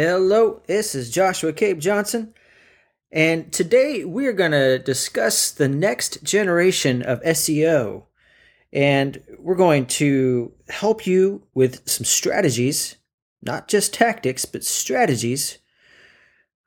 Hello, 0.00 0.62
this 0.68 0.94
is 0.94 1.10
Joshua 1.10 1.52
Cape 1.52 1.80
Johnson, 1.80 2.32
and 3.10 3.52
today 3.52 4.04
we're 4.04 4.32
going 4.32 4.52
to 4.52 4.78
discuss 4.78 5.50
the 5.50 5.66
next 5.66 6.22
generation 6.22 7.02
of 7.02 7.20
SEO. 7.22 8.04
And 8.72 9.20
we're 9.40 9.56
going 9.56 9.86
to 9.86 10.52
help 10.68 11.04
you 11.04 11.42
with 11.52 11.88
some 11.88 12.04
strategies, 12.04 12.94
not 13.42 13.66
just 13.66 13.92
tactics, 13.92 14.44
but 14.44 14.62
strategies 14.62 15.58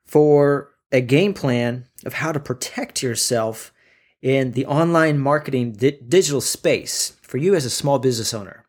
for 0.04 0.74
a 0.92 1.00
game 1.00 1.32
plan 1.32 1.86
of 2.04 2.12
how 2.12 2.32
to 2.32 2.38
protect 2.38 3.02
yourself 3.02 3.72
in 4.20 4.52
the 4.52 4.66
online 4.66 5.18
marketing 5.18 5.72
di- 5.72 5.98
digital 6.06 6.42
space 6.42 7.16
for 7.22 7.38
you 7.38 7.54
as 7.54 7.64
a 7.64 7.70
small 7.70 7.98
business 7.98 8.34
owner. 8.34 8.61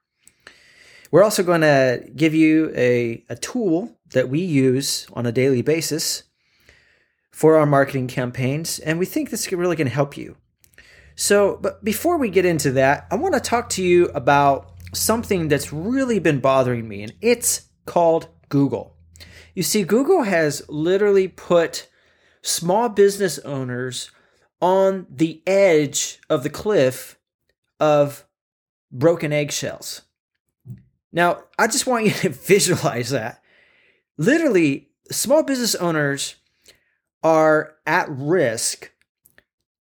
We're 1.13 1.23
also 1.23 1.43
going 1.43 1.61
to 1.61 2.03
give 2.15 2.33
you 2.33 2.73
a, 2.75 3.23
a 3.29 3.35
tool 3.35 3.95
that 4.13 4.29
we 4.29 4.39
use 4.39 5.05
on 5.13 5.27
a 5.27 5.31
daily 5.31 5.61
basis 5.61 6.23
for 7.31 7.55
our 7.55 7.67
marketing 7.67 8.07
campaigns, 8.07 8.79
and 8.79 8.97
we 8.97 9.05
think 9.05 9.29
this 9.29 9.45
is 9.45 9.53
really 9.53 9.75
to 9.75 9.89
help 9.89 10.17
you. 10.17 10.37
So, 11.13 11.59
but 11.61 11.85
before 11.85 12.17
we 12.17 12.31
get 12.31 12.45
into 12.45 12.71
that, 12.71 13.05
I 13.11 13.15
want 13.15 13.35
to 13.35 13.39
talk 13.39 13.69
to 13.69 13.83
you 13.83 14.05
about 14.15 14.71
something 14.95 15.49
that's 15.49 15.71
really 15.71 16.17
been 16.17 16.39
bothering 16.39 16.87
me, 16.87 17.03
and 17.03 17.13
it's 17.21 17.69
called 17.85 18.29
Google. 18.49 18.95
You 19.53 19.61
see, 19.61 19.83
Google 19.83 20.23
has 20.23 20.67
literally 20.67 21.27
put 21.27 21.89
small 22.41 22.89
business 22.89 23.37
owners 23.37 24.09
on 24.59 25.05
the 25.11 25.43
edge 25.45 26.19
of 26.27 26.41
the 26.41 26.49
cliff 26.49 27.19
of 27.79 28.25
broken 28.91 29.31
eggshells. 29.31 30.01
Now, 31.13 31.43
I 31.57 31.67
just 31.67 31.87
want 31.87 32.05
you 32.05 32.11
to 32.11 32.29
visualize 32.29 33.11
that. 33.11 33.41
Literally 34.17 34.89
small 35.11 35.43
business 35.43 35.75
owners 35.75 36.35
are 37.23 37.75
at 37.85 38.09
risk 38.09 38.91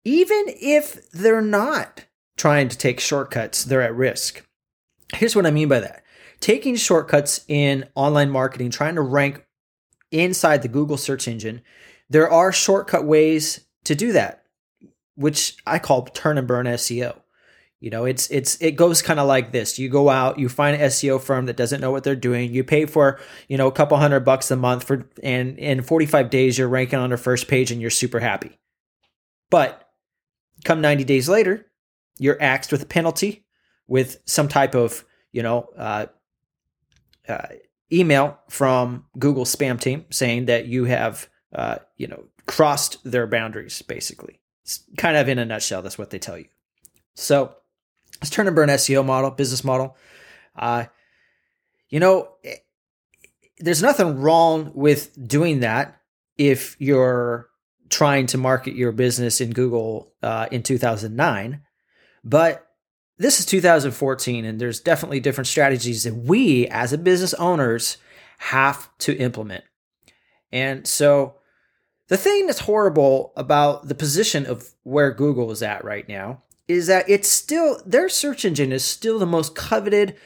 even 0.05 0.45
if 0.61 1.11
they're 1.11 1.42
not 1.42 2.06
trying 2.37 2.69
to 2.69 2.77
take 2.77 3.00
shortcuts 3.00 3.64
they're 3.64 3.83
at 3.83 3.95
risk. 3.95 4.45
Here's 5.14 5.37
what 5.37 5.47
i 5.47 5.50
mean 5.50 5.69
by 5.69 5.81
that. 5.81 6.05
Taking 6.41 6.77
shortcuts 6.77 7.44
in 7.48 7.89
online 7.94 8.31
marketing 8.31 8.70
trying 8.70 8.94
to 8.94 9.03
rank 9.03 9.44
inside 10.11 10.62
the 10.62 10.69
google 10.69 10.97
search 10.97 11.28
engine 11.28 11.62
there 12.09 12.28
are 12.28 12.50
shortcut 12.50 13.05
ways 13.05 13.61
to 13.84 13.94
do 13.94 14.12
that 14.12 14.42
which 15.15 15.56
i 15.67 15.78
call 15.78 16.03
turn 16.03 16.37
and 16.37 16.48
burn 16.48 16.67
seo 16.67 17.20
you 17.81 17.89
know, 17.89 18.05
it's 18.05 18.31
it's 18.31 18.61
it 18.61 18.73
goes 18.73 19.00
kind 19.00 19.19
of 19.19 19.27
like 19.27 19.53
this. 19.53 19.78
You 19.78 19.89
go 19.89 20.11
out, 20.11 20.39
you 20.39 20.50
find 20.50 20.81
an 20.81 20.89
SEO 20.89 21.20
firm 21.20 21.47
that 21.47 21.56
doesn't 21.56 21.81
know 21.81 21.91
what 21.91 22.05
they're 22.05 22.14
doing. 22.14 22.53
You 22.53 22.62
pay 22.62 22.84
for, 22.84 23.19
you 23.48 23.56
know, 23.56 23.67
a 23.69 23.72
couple 23.72 23.97
hundred 23.97 24.20
bucks 24.20 24.50
a 24.50 24.56
month 24.56 24.84
for 24.84 25.09
and 25.22 25.59
in 25.59 25.83
45 25.83 26.28
days 26.28 26.59
you're 26.59 26.69
ranking 26.69 26.98
on 26.98 27.09
their 27.09 27.17
first 27.19 27.48
page 27.48 27.70
and 27.70 27.81
you're 27.81 27.91
super 27.91 28.20
happy. 28.20 28.59
But 29.48 29.89
come 30.64 30.83
90 30.83 31.05
days 31.05 31.27
later, 31.27 31.67
you're 32.19 32.41
axed 32.41 32.70
with 32.70 32.83
a 32.83 32.87
penalty 32.87 33.47
with 33.89 34.20
some 34.27 34.47
type 34.47 34.75
of, 34.75 35.03
you 35.33 35.42
know, 35.42 35.70
uh, 35.77 36.06
uh, 37.27 37.47
email 37.91 38.39
from 38.50 39.06
Google 39.19 39.47
spam 39.47 39.81
team 39.81 40.05
saying 40.11 40.47
that 40.47 40.67
you 40.67 40.84
have, 40.84 41.31
uh, 41.55 41.78
you 41.97 42.09
know, 42.09 42.25
crossed 42.47 42.98
their 43.05 43.27
boundaries. 43.27 43.81
Basically, 43.81 44.39
it's 44.65 44.84
kind 44.98 45.17
of 45.17 45.31
in 45.31 45.39
a 45.39 45.47
nutshell. 45.47 45.81
That's 45.81 45.97
what 45.97 46.11
they 46.11 46.19
tell 46.19 46.37
you. 46.37 46.47
So 47.15 47.56
Let's 48.21 48.31
turn 48.31 48.47
and 48.47 48.57
burn 48.57 48.69
SEO 48.69 49.05
model, 49.05 49.31
business 49.31 49.65
model. 49.65 49.97
Uh, 50.57 50.85
you 51.89 52.01
know, 52.01 52.29
it, 52.43 52.49
eh, 52.49 52.57
there's 53.62 53.83
nothing 53.83 54.21
wrong 54.21 54.72
with 54.75 55.28
doing 55.28 55.61
that 55.61 56.00
if 56.39 56.77
you're 56.81 57.50
trying 57.91 58.27
to 58.27 58.39
market 58.39 58.75
your 58.75 58.93
business 58.93 59.41
in 59.41 59.50
Google 59.50 60.12
uh, 60.22 60.47
in 60.50 60.62
2009. 60.62 61.61
But 62.25 62.67
this 63.19 63.39
is 63.39 63.47
2014, 63.47 64.44
and 64.47 64.59
there's 64.59 64.81
definitely 64.81 65.21
different 65.21 65.49
strategies 65.49 66.05
that 66.05 66.15
we, 66.15 66.67
as 66.69 66.94
a 66.94 66.99
business 66.99 67.34
owners, 67.34 67.99
have 68.39 68.89
to 68.99 69.15
implement. 69.19 69.65
And 70.50 70.87
so, 70.87 71.34
the 72.09 72.17
thing 72.17 72.47
that's 72.47 72.61
horrible 72.61 73.33
about 73.37 73.89
the 73.89 73.94
position 73.94 74.47
of 74.47 74.71
where 74.83 75.12
Google 75.12 75.50
is 75.50 75.62
at 75.62 75.84
right 75.84 76.09
now 76.09 76.43
is 76.70 76.86
that 76.86 77.08
it's 77.08 77.28
still 77.28 77.81
their 77.84 78.08
search 78.08 78.44
engine 78.44 78.72
is 78.72 78.84
still 78.84 79.19
the 79.19 79.26
most 79.26 79.54
coveted 79.54 80.16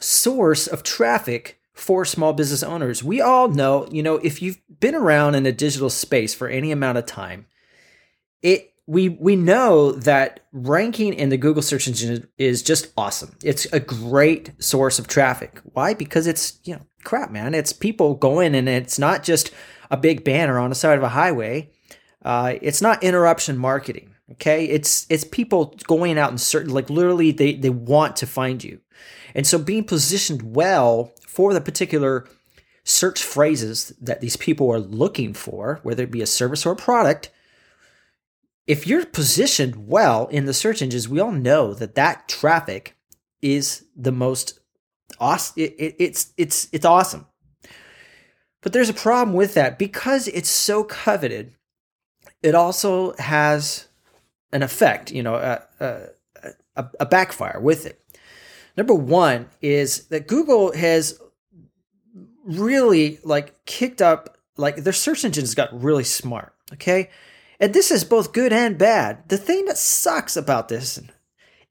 source 0.00 0.66
of 0.66 0.82
traffic 0.82 1.60
for 1.74 2.04
small 2.04 2.32
business 2.32 2.62
owners. 2.62 3.02
We 3.02 3.20
all 3.20 3.48
know, 3.48 3.86
you 3.90 4.02
know, 4.02 4.16
if 4.16 4.42
you've 4.42 4.60
been 4.80 4.94
around 4.94 5.34
in 5.34 5.46
a 5.46 5.52
digital 5.52 5.90
space 5.90 6.34
for 6.34 6.48
any 6.48 6.70
amount 6.72 6.98
of 6.98 7.06
time, 7.06 7.46
it 8.42 8.72
we 8.86 9.10
we 9.10 9.36
know 9.36 9.92
that 9.92 10.40
ranking 10.52 11.12
in 11.12 11.28
the 11.28 11.36
Google 11.36 11.62
search 11.62 11.88
engine 11.88 12.26
is 12.38 12.62
just 12.62 12.92
awesome. 12.96 13.36
It's 13.44 13.66
a 13.72 13.80
great 13.80 14.52
source 14.62 14.98
of 14.98 15.08
traffic. 15.08 15.60
Why? 15.64 15.92
Because 15.92 16.26
it's, 16.26 16.58
you 16.64 16.74
know, 16.74 16.82
crap, 17.04 17.30
man. 17.30 17.54
It's 17.54 17.72
people 17.72 18.14
going 18.14 18.54
and 18.54 18.68
it's 18.68 18.98
not 18.98 19.22
just 19.22 19.50
a 19.90 19.96
big 19.96 20.24
banner 20.24 20.58
on 20.58 20.70
the 20.70 20.76
side 20.76 20.98
of 20.98 21.04
a 21.04 21.10
highway. 21.10 21.70
Uh, 22.24 22.54
it's 22.62 22.80
not 22.80 23.02
interruption 23.02 23.58
marketing. 23.58 24.07
Okay, 24.32 24.66
it's 24.66 25.06
it's 25.08 25.24
people 25.24 25.74
going 25.86 26.18
out 26.18 26.30
and 26.30 26.40
certain 26.40 26.72
like 26.72 26.90
literally 26.90 27.30
they 27.30 27.54
they 27.54 27.70
want 27.70 28.16
to 28.16 28.26
find 28.26 28.62
you, 28.62 28.80
and 29.34 29.46
so 29.46 29.58
being 29.58 29.84
positioned 29.84 30.54
well 30.54 31.12
for 31.26 31.54
the 31.54 31.60
particular 31.60 32.26
search 32.84 33.22
phrases 33.22 33.92
that 34.00 34.20
these 34.20 34.36
people 34.36 34.70
are 34.70 34.78
looking 34.78 35.32
for, 35.32 35.80
whether 35.82 36.02
it 36.02 36.10
be 36.10 36.22
a 36.22 36.26
service 36.26 36.66
or 36.66 36.72
a 36.72 36.76
product. 36.76 37.30
If 38.66 38.86
you're 38.86 39.06
positioned 39.06 39.88
well 39.88 40.26
in 40.26 40.44
the 40.44 40.52
search 40.52 40.82
engines, 40.82 41.08
we 41.08 41.20
all 41.20 41.32
know 41.32 41.72
that 41.72 41.94
that 41.94 42.28
traffic 42.28 42.96
is 43.40 43.86
the 43.96 44.12
most 44.12 44.60
awesome. 45.18 45.54
It, 45.56 45.74
it, 45.78 45.96
it's 45.98 46.34
it's 46.36 46.68
it's 46.72 46.84
awesome. 46.84 47.26
But 48.60 48.72
there's 48.74 48.90
a 48.90 48.94
problem 48.94 49.34
with 49.34 49.54
that 49.54 49.78
because 49.78 50.28
it's 50.28 50.50
so 50.50 50.84
coveted. 50.84 51.54
It 52.42 52.54
also 52.54 53.14
has 53.18 53.87
an 54.52 54.62
effect, 54.62 55.10
you 55.10 55.22
know, 55.22 55.34
a, 55.34 55.62
a, 56.76 56.86
a 57.00 57.06
backfire 57.06 57.60
with 57.60 57.86
it. 57.86 58.00
Number 58.76 58.94
one 58.94 59.48
is 59.60 60.06
that 60.08 60.28
Google 60.28 60.72
has 60.72 61.20
really 62.44 63.18
like 63.24 63.64
kicked 63.66 64.00
up, 64.00 64.38
like 64.56 64.76
their 64.76 64.92
search 64.92 65.24
engines 65.24 65.54
got 65.54 65.82
really 65.82 66.04
smart. 66.04 66.54
Okay. 66.72 67.10
And 67.60 67.74
this 67.74 67.90
is 67.90 68.04
both 68.04 68.32
good 68.32 68.52
and 68.52 68.78
bad. 68.78 69.28
The 69.28 69.36
thing 69.36 69.64
that 69.66 69.78
sucks 69.78 70.36
about 70.36 70.68
this 70.68 71.00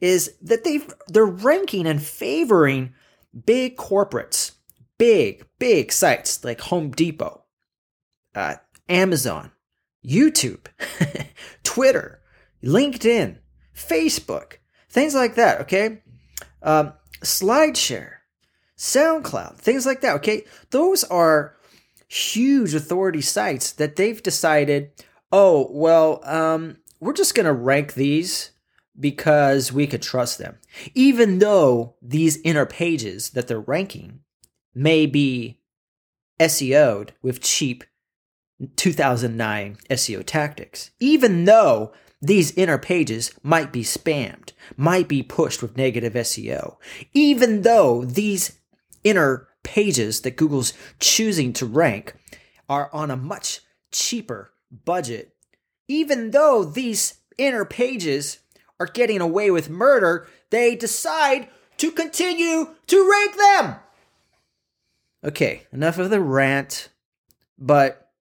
is 0.01 0.33
that 0.41 0.63
they 0.63 0.81
they're 1.07 1.25
ranking 1.25 1.87
and 1.87 2.03
favoring 2.03 2.93
big 3.45 3.77
corporates, 3.77 4.51
big, 4.97 5.45
big 5.59 5.91
sites 5.91 6.43
like 6.43 6.61
Home 6.61 6.91
Depot, 6.91 7.43
uh, 8.35 8.55
Amazon, 8.89 9.51
YouTube, 10.05 10.67
Twitter, 11.63 12.21
LinkedIn, 12.63 13.37
Facebook, 13.75 14.53
things 14.89 15.13
like 15.13 15.35
that, 15.35 15.61
okay? 15.61 16.01
Um, 16.61 16.93
SlideShare, 17.21 18.13
SoundCloud, 18.77 19.57
things 19.57 19.85
like 19.85 20.01
that, 20.01 20.15
okay? 20.17 20.43
Those 20.71 21.03
are 21.05 21.55
huge 22.07 22.73
authority 22.73 23.21
sites 23.21 23.71
that 23.73 23.95
they've 23.95 24.21
decided, 24.21 24.91
oh, 25.31 25.67
well, 25.71 26.21
um, 26.23 26.77
we're 26.99 27.13
just 27.13 27.35
going 27.35 27.45
to 27.45 27.53
rank 27.53 27.93
these 27.93 28.51
because 28.99 29.71
we 29.71 29.85
could 29.85 30.01
trust 30.01 30.37
them. 30.37 30.57
Even 30.95 31.39
though 31.39 31.95
these 32.01 32.39
inner 32.43 32.65
pages 32.65 33.31
that 33.31 33.47
they're 33.47 33.59
ranking 33.59 34.21
may 34.73 35.05
be 35.05 35.59
SEO'd 36.39 37.13
with 37.21 37.41
cheap 37.41 37.83
2009 38.75 39.77
SEO 39.89 40.23
tactics. 40.25 40.91
Even 40.99 41.45
though 41.45 41.91
these 42.21 42.51
inner 42.51 42.77
pages 42.77 43.31
might 43.43 43.71
be 43.71 43.83
spammed, 43.83 44.51
might 44.75 45.07
be 45.07 45.23
pushed 45.23 45.61
with 45.61 45.77
negative 45.77 46.13
SEO, 46.13 46.77
even 47.13 47.61
though 47.61 48.03
these 48.05 48.59
inner 49.03 49.47
pages 49.63 50.21
that 50.21 50.35
Google's 50.35 50.73
choosing 50.99 51.53
to 51.53 51.65
rank 51.65 52.15
are 52.69 52.89
on 52.91 53.11
a 53.11 53.17
much 53.17 53.61
cheaper 53.91 54.51
budget, 54.85 55.35
even 55.87 56.31
though 56.31 56.63
these 56.63 57.19
inner 57.37 57.65
pages 57.65 58.39
are 58.79 58.87
getting 58.87 59.21
away 59.21 59.51
with 59.51 59.69
murder, 59.69 60.27
they 60.49 60.75
decide 60.75 61.47
to 61.77 61.91
continue 61.91 62.75
to 62.87 63.09
rank 63.09 63.35
them. 63.37 63.75
Okay, 65.23 65.67
enough 65.71 65.97
of 65.97 66.09
the 66.09 66.21
rant, 66.21 66.89
but 67.57 68.11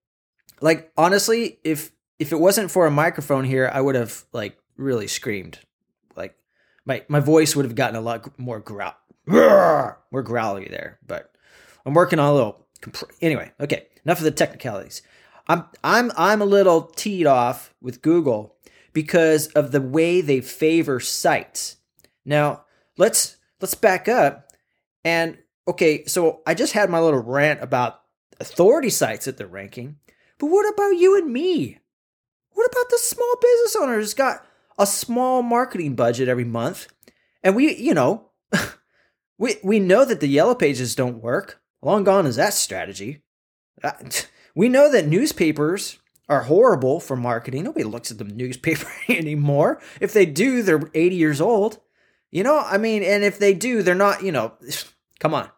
like 0.60 0.90
honestly, 0.96 1.58
if 1.62 1.92
if 2.18 2.32
it 2.32 2.40
wasn't 2.40 2.70
for 2.70 2.86
a 2.86 2.90
microphone 2.90 3.44
here, 3.44 3.70
I 3.72 3.80
would 3.80 3.94
have 3.94 4.24
like 4.32 4.58
really 4.76 5.06
screamed. 5.06 5.58
Like 6.16 6.36
my 6.84 7.04
my 7.08 7.20
voice 7.20 7.54
would 7.54 7.64
have 7.64 7.74
gotten 7.74 7.96
a 7.96 8.00
lot 8.00 8.38
more 8.38 8.60
growl, 8.60 8.96
more 9.26 10.22
growly 10.22 10.68
there. 10.68 10.98
But 11.06 11.32
I'm 11.84 11.94
working 11.94 12.18
on 12.18 12.30
a 12.30 12.34
little 12.34 12.66
anyway, 13.20 13.52
okay, 13.60 13.86
enough 14.04 14.18
of 14.18 14.24
the 14.24 14.30
technicalities. 14.30 15.02
I'm 15.48 15.64
I'm 15.84 16.12
I'm 16.16 16.42
a 16.42 16.46
little 16.46 16.82
teed 16.82 17.26
off 17.26 17.74
with 17.80 18.02
Google 18.02 18.56
because 18.92 19.48
of 19.48 19.72
the 19.72 19.80
way 19.80 20.20
they 20.20 20.40
favor 20.40 21.00
sites. 21.00 21.76
Now, 22.24 22.64
let's 22.96 23.36
let's 23.60 23.74
back 23.74 24.08
up 24.08 24.50
and 25.04 25.38
okay, 25.68 26.04
so 26.06 26.40
I 26.46 26.54
just 26.54 26.72
had 26.72 26.90
my 26.90 27.00
little 27.00 27.22
rant 27.22 27.62
about 27.62 28.00
authority 28.40 28.90
sites 28.90 29.26
that 29.26 29.36
they're 29.36 29.46
ranking. 29.46 29.96
But 30.38 30.46
what 30.46 30.68
about 30.72 30.96
you 30.96 31.16
and 31.16 31.32
me? 31.32 31.78
What 32.56 32.72
about 32.72 32.88
the 32.88 32.98
small 32.98 33.36
business 33.40 33.76
owner 33.76 33.96
who's 33.96 34.14
got 34.14 34.46
a 34.78 34.86
small 34.86 35.42
marketing 35.42 35.94
budget 35.94 36.26
every 36.26 36.44
month? 36.44 36.88
And 37.42 37.54
we, 37.54 37.76
you 37.76 37.92
know, 37.92 38.30
we 39.38 39.56
we 39.62 39.78
know 39.78 40.06
that 40.06 40.20
the 40.20 40.26
yellow 40.26 40.54
pages 40.54 40.94
don't 40.94 41.22
work. 41.22 41.60
Long 41.82 42.02
gone 42.02 42.24
is 42.24 42.36
that 42.36 42.54
strategy. 42.54 43.22
Uh, 43.84 43.92
we 44.54 44.70
know 44.70 44.90
that 44.90 45.06
newspapers 45.06 45.98
are 46.30 46.44
horrible 46.44 46.98
for 46.98 47.14
marketing. 47.14 47.64
Nobody 47.64 47.84
looks 47.84 48.10
at 48.10 48.16
the 48.16 48.24
newspaper 48.24 48.90
anymore. 49.06 49.78
If 50.00 50.14
they 50.14 50.24
do, 50.24 50.62
they're 50.62 50.80
80 50.94 51.14
years 51.14 51.42
old. 51.42 51.78
You 52.30 52.42
know, 52.42 52.58
I 52.58 52.78
mean, 52.78 53.02
and 53.02 53.22
if 53.22 53.38
they 53.38 53.52
do, 53.52 53.82
they're 53.82 53.94
not, 53.94 54.22
you 54.22 54.32
know, 54.32 54.54
come 55.20 55.34
on. 55.34 55.50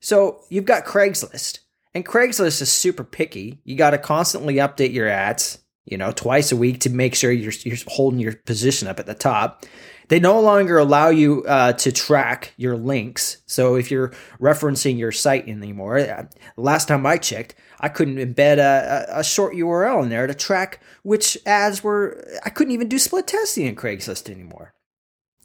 So 0.00 0.42
you've 0.50 0.64
got 0.64 0.84
Craigslist, 0.84 1.60
and 1.94 2.04
Craigslist 2.04 2.60
is 2.60 2.72
super 2.72 3.04
picky. 3.04 3.60
You 3.64 3.76
got 3.76 3.90
to 3.90 3.98
constantly 3.98 4.54
update 4.56 4.92
your 4.92 5.08
ads, 5.08 5.58
you 5.90 5.96
know, 5.96 6.12
twice 6.12 6.52
a 6.52 6.56
week 6.56 6.80
to 6.80 6.90
make 6.90 7.14
sure 7.14 7.32
you're, 7.32 7.52
you're 7.64 7.76
holding 7.86 8.20
your 8.20 8.34
position 8.34 8.88
up 8.88 9.00
at 9.00 9.06
the 9.06 9.14
top. 9.14 9.64
They 10.08 10.20
no 10.20 10.40
longer 10.40 10.78
allow 10.78 11.08
you 11.08 11.44
uh, 11.46 11.74
to 11.74 11.92
track 11.92 12.54
your 12.56 12.76
links. 12.76 13.38
So 13.46 13.74
if 13.74 13.90
you're 13.90 14.12
referencing 14.40 14.98
your 14.98 15.12
site 15.12 15.48
anymore, 15.48 15.98
uh, 15.98 16.24
last 16.56 16.88
time 16.88 17.04
I 17.04 17.18
checked, 17.18 17.54
I 17.80 17.88
couldn't 17.88 18.16
embed 18.16 18.58
a, 18.58 19.18
a, 19.18 19.24
short 19.24 19.54
URL 19.54 20.02
in 20.02 20.08
there 20.08 20.26
to 20.26 20.34
track 20.34 20.80
which 21.02 21.36
ads 21.46 21.84
were. 21.84 22.24
I 22.44 22.50
couldn't 22.50 22.72
even 22.72 22.88
do 22.88 22.98
split 22.98 23.26
testing 23.26 23.66
in 23.66 23.76
Craigslist 23.76 24.30
anymore. 24.30 24.72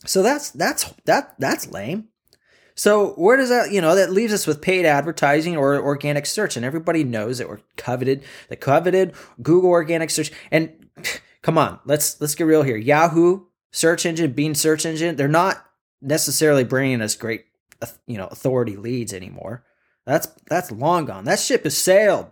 So 0.05 0.23
that's 0.23 0.49
that's 0.51 0.93
that 1.05 1.35
that's 1.39 1.69
lame. 1.71 2.09
So 2.75 3.09
where 3.11 3.37
does 3.37 3.49
that, 3.49 3.71
you 3.71 3.81
know, 3.81 3.95
that 3.95 4.11
leaves 4.11 4.33
us 4.33 4.47
with 4.47 4.61
paid 4.61 4.85
advertising 4.85 5.55
or 5.55 5.79
organic 5.79 6.25
search. 6.25 6.55
And 6.55 6.65
everybody 6.65 7.03
knows 7.03 7.37
that 7.37 7.47
we're 7.47 7.59
coveted, 7.77 8.23
the 8.49 8.55
coveted 8.55 9.13
Google 9.41 9.69
organic 9.69 10.09
search. 10.09 10.31
And 10.51 10.89
come 11.41 11.57
on, 11.57 11.79
let's 11.85 12.19
let's 12.19 12.35
get 12.35 12.45
real 12.45 12.63
here. 12.63 12.77
Yahoo 12.77 13.45
search 13.71 14.05
engine, 14.05 14.31
Bing 14.31 14.53
search 14.53 14.85
engine, 14.85 15.15
they're 15.15 15.27
not 15.27 15.65
necessarily 16.01 16.63
bringing 16.63 17.01
us 17.01 17.15
great, 17.15 17.45
you 18.07 18.17
know, 18.17 18.27
authority 18.27 18.75
leads 18.75 19.13
anymore. 19.13 19.63
That's 20.05 20.27
that's 20.49 20.71
long 20.71 21.05
gone. 21.05 21.25
That 21.25 21.39
ship 21.39 21.63
has 21.63 21.77
sailed. 21.77 22.27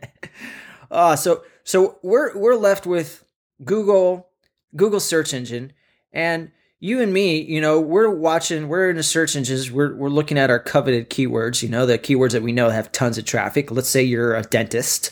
uh, 0.90 1.16
so 1.16 1.42
so 1.64 1.98
we're 2.02 2.36
we're 2.36 2.54
left 2.54 2.86
with 2.86 3.24
Google 3.64 4.28
Google 4.76 5.00
search 5.00 5.34
engine 5.34 5.72
and 6.12 6.52
you 6.84 7.00
and 7.00 7.14
me, 7.14 7.40
you 7.40 7.62
know, 7.62 7.80
we're 7.80 8.10
watching, 8.10 8.68
we're 8.68 8.90
in 8.90 8.96
the 8.96 9.02
search 9.02 9.36
engines, 9.36 9.72
we're, 9.72 9.94
we're 9.94 10.10
looking 10.10 10.36
at 10.36 10.50
our 10.50 10.58
coveted 10.58 11.08
keywords, 11.08 11.62
you 11.62 11.68
know, 11.70 11.86
the 11.86 11.98
keywords 11.98 12.32
that 12.32 12.42
we 12.42 12.52
know 12.52 12.68
have 12.68 12.92
tons 12.92 13.16
of 13.16 13.24
traffic. 13.24 13.70
Let's 13.70 13.88
say 13.88 14.02
you're 14.02 14.34
a 14.34 14.42
dentist 14.42 15.10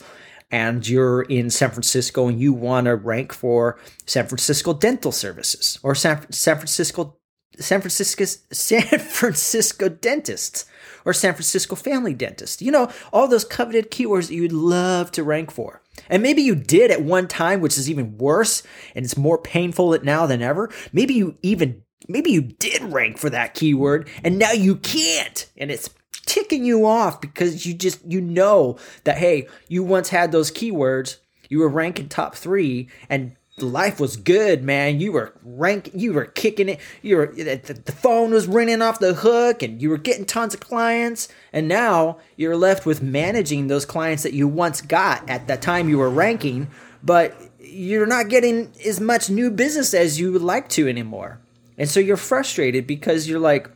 and 0.50 0.86
you're 0.86 1.22
in 1.22 1.48
San 1.48 1.70
Francisco 1.70 2.28
and 2.28 2.38
you 2.38 2.52
want 2.52 2.84
to 2.84 2.94
rank 2.94 3.32
for 3.32 3.78
San 4.04 4.26
Francisco 4.26 4.74
dental 4.74 5.12
services 5.12 5.78
or 5.82 5.94
San, 5.94 6.30
San 6.30 6.56
Francisco 6.56 7.16
San 7.58 7.80
Francisco 7.80 8.24
San 8.52 8.82
Francisco 8.82 9.88
dentists 9.88 10.66
or 11.04 11.12
San 11.12 11.34
Francisco 11.34 11.76
family 11.76 12.14
dentist. 12.14 12.62
You 12.62 12.70
know, 12.70 12.90
all 13.12 13.28
those 13.28 13.44
coveted 13.44 13.90
keywords 13.90 14.28
that 14.28 14.34
you'd 14.34 14.52
love 14.52 15.10
to 15.12 15.22
rank 15.22 15.50
for. 15.50 15.82
And 16.08 16.22
maybe 16.22 16.42
you 16.42 16.54
did 16.54 16.90
at 16.90 17.02
one 17.02 17.28
time, 17.28 17.60
which 17.60 17.78
is 17.78 17.90
even 17.90 18.18
worse, 18.18 18.62
and 18.94 19.04
it's 19.04 19.16
more 19.16 19.38
painful 19.38 19.98
now 20.02 20.26
than 20.26 20.42
ever. 20.42 20.70
Maybe 20.92 21.14
you 21.14 21.36
even 21.42 21.82
maybe 22.08 22.30
you 22.30 22.42
did 22.42 22.82
rank 22.82 23.18
for 23.18 23.30
that 23.30 23.54
keyword 23.54 24.08
and 24.24 24.38
now 24.38 24.52
you 24.52 24.76
can't. 24.76 25.50
And 25.56 25.70
it's 25.70 25.90
ticking 26.26 26.64
you 26.64 26.86
off 26.86 27.20
because 27.20 27.66
you 27.66 27.74
just 27.74 28.04
you 28.04 28.20
know 28.20 28.78
that 29.04 29.18
hey, 29.18 29.48
you 29.68 29.82
once 29.82 30.08
had 30.08 30.32
those 30.32 30.50
keywords, 30.50 31.18
you 31.48 31.58
were 31.58 31.68
ranking 31.68 32.08
top 32.08 32.34
3 32.34 32.88
and 33.08 33.36
life 33.62 34.00
was 34.00 34.16
good, 34.16 34.62
man. 34.62 35.00
You 35.00 35.12
were 35.12 35.32
rank, 35.42 35.90
you 35.94 36.12
were 36.12 36.26
kicking 36.26 36.68
it. 36.68 36.80
You 37.00 37.16
were 37.16 37.26
the 37.26 37.94
phone 37.96 38.32
was 38.32 38.46
ringing 38.46 38.82
off 38.82 38.98
the 38.98 39.14
hook, 39.14 39.62
and 39.62 39.80
you 39.80 39.90
were 39.90 39.98
getting 39.98 40.24
tons 40.24 40.54
of 40.54 40.60
clients. 40.60 41.28
And 41.52 41.68
now 41.68 42.18
you're 42.36 42.56
left 42.56 42.84
with 42.86 43.02
managing 43.02 43.68
those 43.68 43.84
clients 43.84 44.22
that 44.22 44.32
you 44.32 44.48
once 44.48 44.80
got 44.80 45.28
at 45.28 45.48
the 45.48 45.56
time 45.56 45.88
you 45.88 45.98
were 45.98 46.10
ranking, 46.10 46.68
but 47.02 47.36
you're 47.60 48.06
not 48.06 48.28
getting 48.28 48.72
as 48.84 49.00
much 49.00 49.30
new 49.30 49.50
business 49.50 49.94
as 49.94 50.20
you 50.20 50.32
would 50.32 50.42
like 50.42 50.68
to 50.70 50.88
anymore. 50.88 51.40
And 51.78 51.88
so 51.88 52.00
you're 52.00 52.16
frustrated 52.16 52.86
because 52.86 53.28
you're 53.28 53.40
like, 53.40 53.70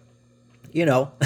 you 0.72 0.84
know. 0.84 1.12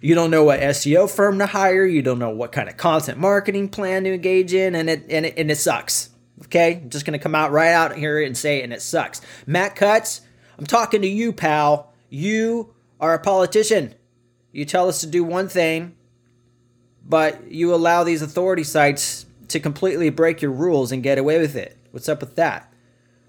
you 0.00 0.14
don't 0.14 0.30
know 0.30 0.44
what 0.44 0.60
SEO 0.60 1.10
firm 1.10 1.38
to 1.38 1.46
hire, 1.46 1.84
you 1.84 2.02
don't 2.02 2.18
know 2.18 2.30
what 2.30 2.52
kind 2.52 2.68
of 2.68 2.76
content 2.76 3.18
marketing 3.18 3.68
plan 3.68 4.04
to 4.04 4.14
engage 4.14 4.54
in, 4.54 4.74
and 4.74 4.88
it 4.88 5.04
and 5.10 5.26
it, 5.26 5.34
and 5.36 5.50
it 5.50 5.56
sucks. 5.56 6.10
Okay, 6.44 6.80
I'm 6.82 6.90
just 6.90 7.04
gonna 7.04 7.18
come 7.18 7.34
out 7.34 7.52
right 7.52 7.72
out 7.72 7.96
here 7.96 8.22
and 8.22 8.36
say 8.36 8.60
it, 8.60 8.64
and 8.64 8.72
it 8.72 8.82
sucks. 8.82 9.20
Matt 9.46 9.76
Cutts, 9.76 10.22
I'm 10.58 10.66
talking 10.66 11.02
to 11.02 11.08
you, 11.08 11.32
pal. 11.32 11.92
You 12.08 12.74
are 13.00 13.14
a 13.14 13.18
politician. 13.18 13.94
You 14.52 14.64
tell 14.64 14.88
us 14.88 15.00
to 15.00 15.06
do 15.06 15.22
one 15.22 15.48
thing, 15.48 15.94
but 17.06 17.50
you 17.50 17.74
allow 17.74 18.04
these 18.04 18.22
authority 18.22 18.64
sites 18.64 19.26
to 19.48 19.60
completely 19.60 20.10
break 20.10 20.42
your 20.42 20.50
rules 20.50 20.92
and 20.92 21.02
get 21.02 21.18
away 21.18 21.38
with 21.38 21.56
it. 21.56 21.76
What's 21.90 22.08
up 22.08 22.20
with 22.20 22.36
that? 22.36 22.72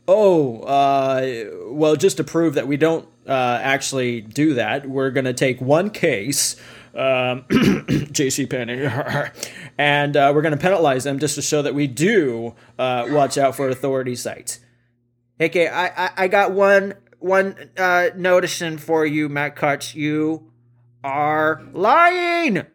Oh, 0.07 0.61
uh, 0.61 1.45
well, 1.67 1.95
just 1.95 2.17
to 2.17 2.23
prove 2.23 2.55
that 2.55 2.67
we 2.67 2.77
don't 2.77 3.07
uh, 3.27 3.59
actually 3.61 4.21
do 4.21 4.55
that, 4.55 4.89
we're 4.89 5.11
going 5.11 5.25
to 5.25 5.33
take 5.33 5.61
one 5.61 5.89
case 5.89 6.55
um, 6.95 7.45
J.C. 8.11 8.45
Penney, 8.45 8.85
and 9.77 10.17
uh, 10.17 10.31
we're 10.33 10.41
going 10.41 10.53
to 10.53 10.59
penalize 10.59 11.03
them 11.03 11.19
just 11.19 11.35
to 11.35 11.41
show 11.41 11.61
that 11.61 11.73
we 11.73 11.88
do 11.88 12.55
uh, 12.77 13.07
watch 13.09 13.38
out 13.38 13.55
for 13.55 13.69
authority 13.69 14.15
sites. 14.15 14.59
Okay, 15.39 15.67
I, 15.67 16.05
I, 16.05 16.11
I 16.17 16.27
got 16.27 16.51
one 16.51 16.95
one 17.19 17.69
uh, 17.77 18.09
notition 18.16 18.77
for 18.77 19.06
you, 19.06 19.30
Matt 19.30 19.56
Cutts. 19.56 19.95
You 19.95 20.51
are 21.04 21.61
lying. 21.73 22.66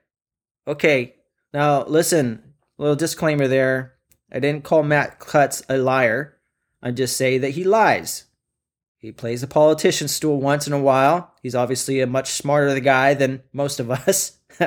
Okay, 0.67 1.17
now 1.53 1.85
listen. 1.85 2.43
Little 2.79 2.97
disclaimer 2.97 3.49
there. 3.49 3.95
I 4.31 4.39
didn't 4.39 4.65
call 4.65 4.83
Matt 4.83 5.19
Cutts 5.19 5.63
a 5.69 5.79
liar. 5.79 6.37
I 6.83 6.91
just 6.91 7.17
say 7.17 7.39
that 7.39 7.51
he 7.51 7.65
lies. 7.65 8.25
He 9.07 9.13
plays 9.13 9.45
a 9.45 9.47
politician 9.47 10.09
stool 10.09 10.41
once 10.41 10.67
in 10.67 10.73
a 10.73 10.81
while. 10.81 11.33
He's 11.41 11.55
obviously 11.55 12.01
a 12.01 12.09
much 12.09 12.33
smarter 12.33 12.81
guy 12.81 13.15
than 13.15 13.45
most 13.53 13.79
of 13.79 13.89
us. 13.89 14.37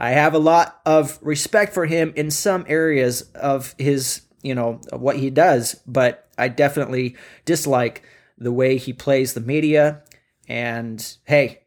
I 0.00 0.10
have 0.10 0.34
a 0.34 0.40
lot 0.40 0.80
of 0.84 1.16
respect 1.22 1.72
for 1.72 1.86
him 1.86 2.12
in 2.16 2.32
some 2.32 2.64
areas 2.66 3.22
of 3.36 3.76
his, 3.78 4.22
you 4.42 4.56
know, 4.56 4.80
what 4.90 5.16
he 5.16 5.30
does, 5.30 5.80
but 5.86 6.28
I 6.36 6.48
definitely 6.48 7.14
dislike 7.44 8.02
the 8.36 8.50
way 8.50 8.78
he 8.78 8.92
plays 8.92 9.32
the 9.32 9.40
media. 9.40 10.02
And 10.48 11.16
hey, 11.22 11.62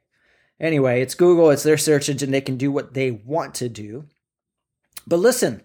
anyway, 0.60 1.02
it's 1.02 1.16
Google, 1.16 1.50
it's 1.50 1.64
their 1.64 1.78
search 1.78 2.10
engine, 2.10 2.32
they 2.32 2.42
can 2.42 2.58
do 2.58 2.74
what 2.74 2.94
they 2.94 3.10
want 3.10 3.56
to 3.56 3.70
do. 3.70 4.04
But 5.08 5.20
listen, 5.20 5.64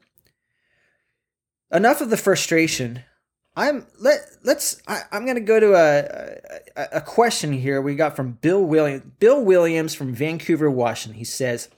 enough 1.73 2.01
of 2.01 2.09
the 2.09 2.17
frustration. 2.17 3.03
I'm 3.61 3.87
let 3.99 4.21
let's 4.43 4.81
I, 4.89 5.03
am 5.13 5.27
gonna 5.27 5.41
go 5.41 5.61
to 5.61 5.75
a, 5.75 6.81
a, 6.81 6.97
a 6.97 7.01
question 7.03 7.53
here 7.53 7.83
we 7.83 7.95
got 7.95 8.17
from 8.17 8.39
Bill 8.41 8.63
Williams 8.65 9.03
Bill 9.19 9.45
Williams 9.45 9.95
from 9.95 10.15
Vancouver, 10.15 10.71
Washington. 10.71 11.19
He 11.19 11.27
says, 11.27 11.69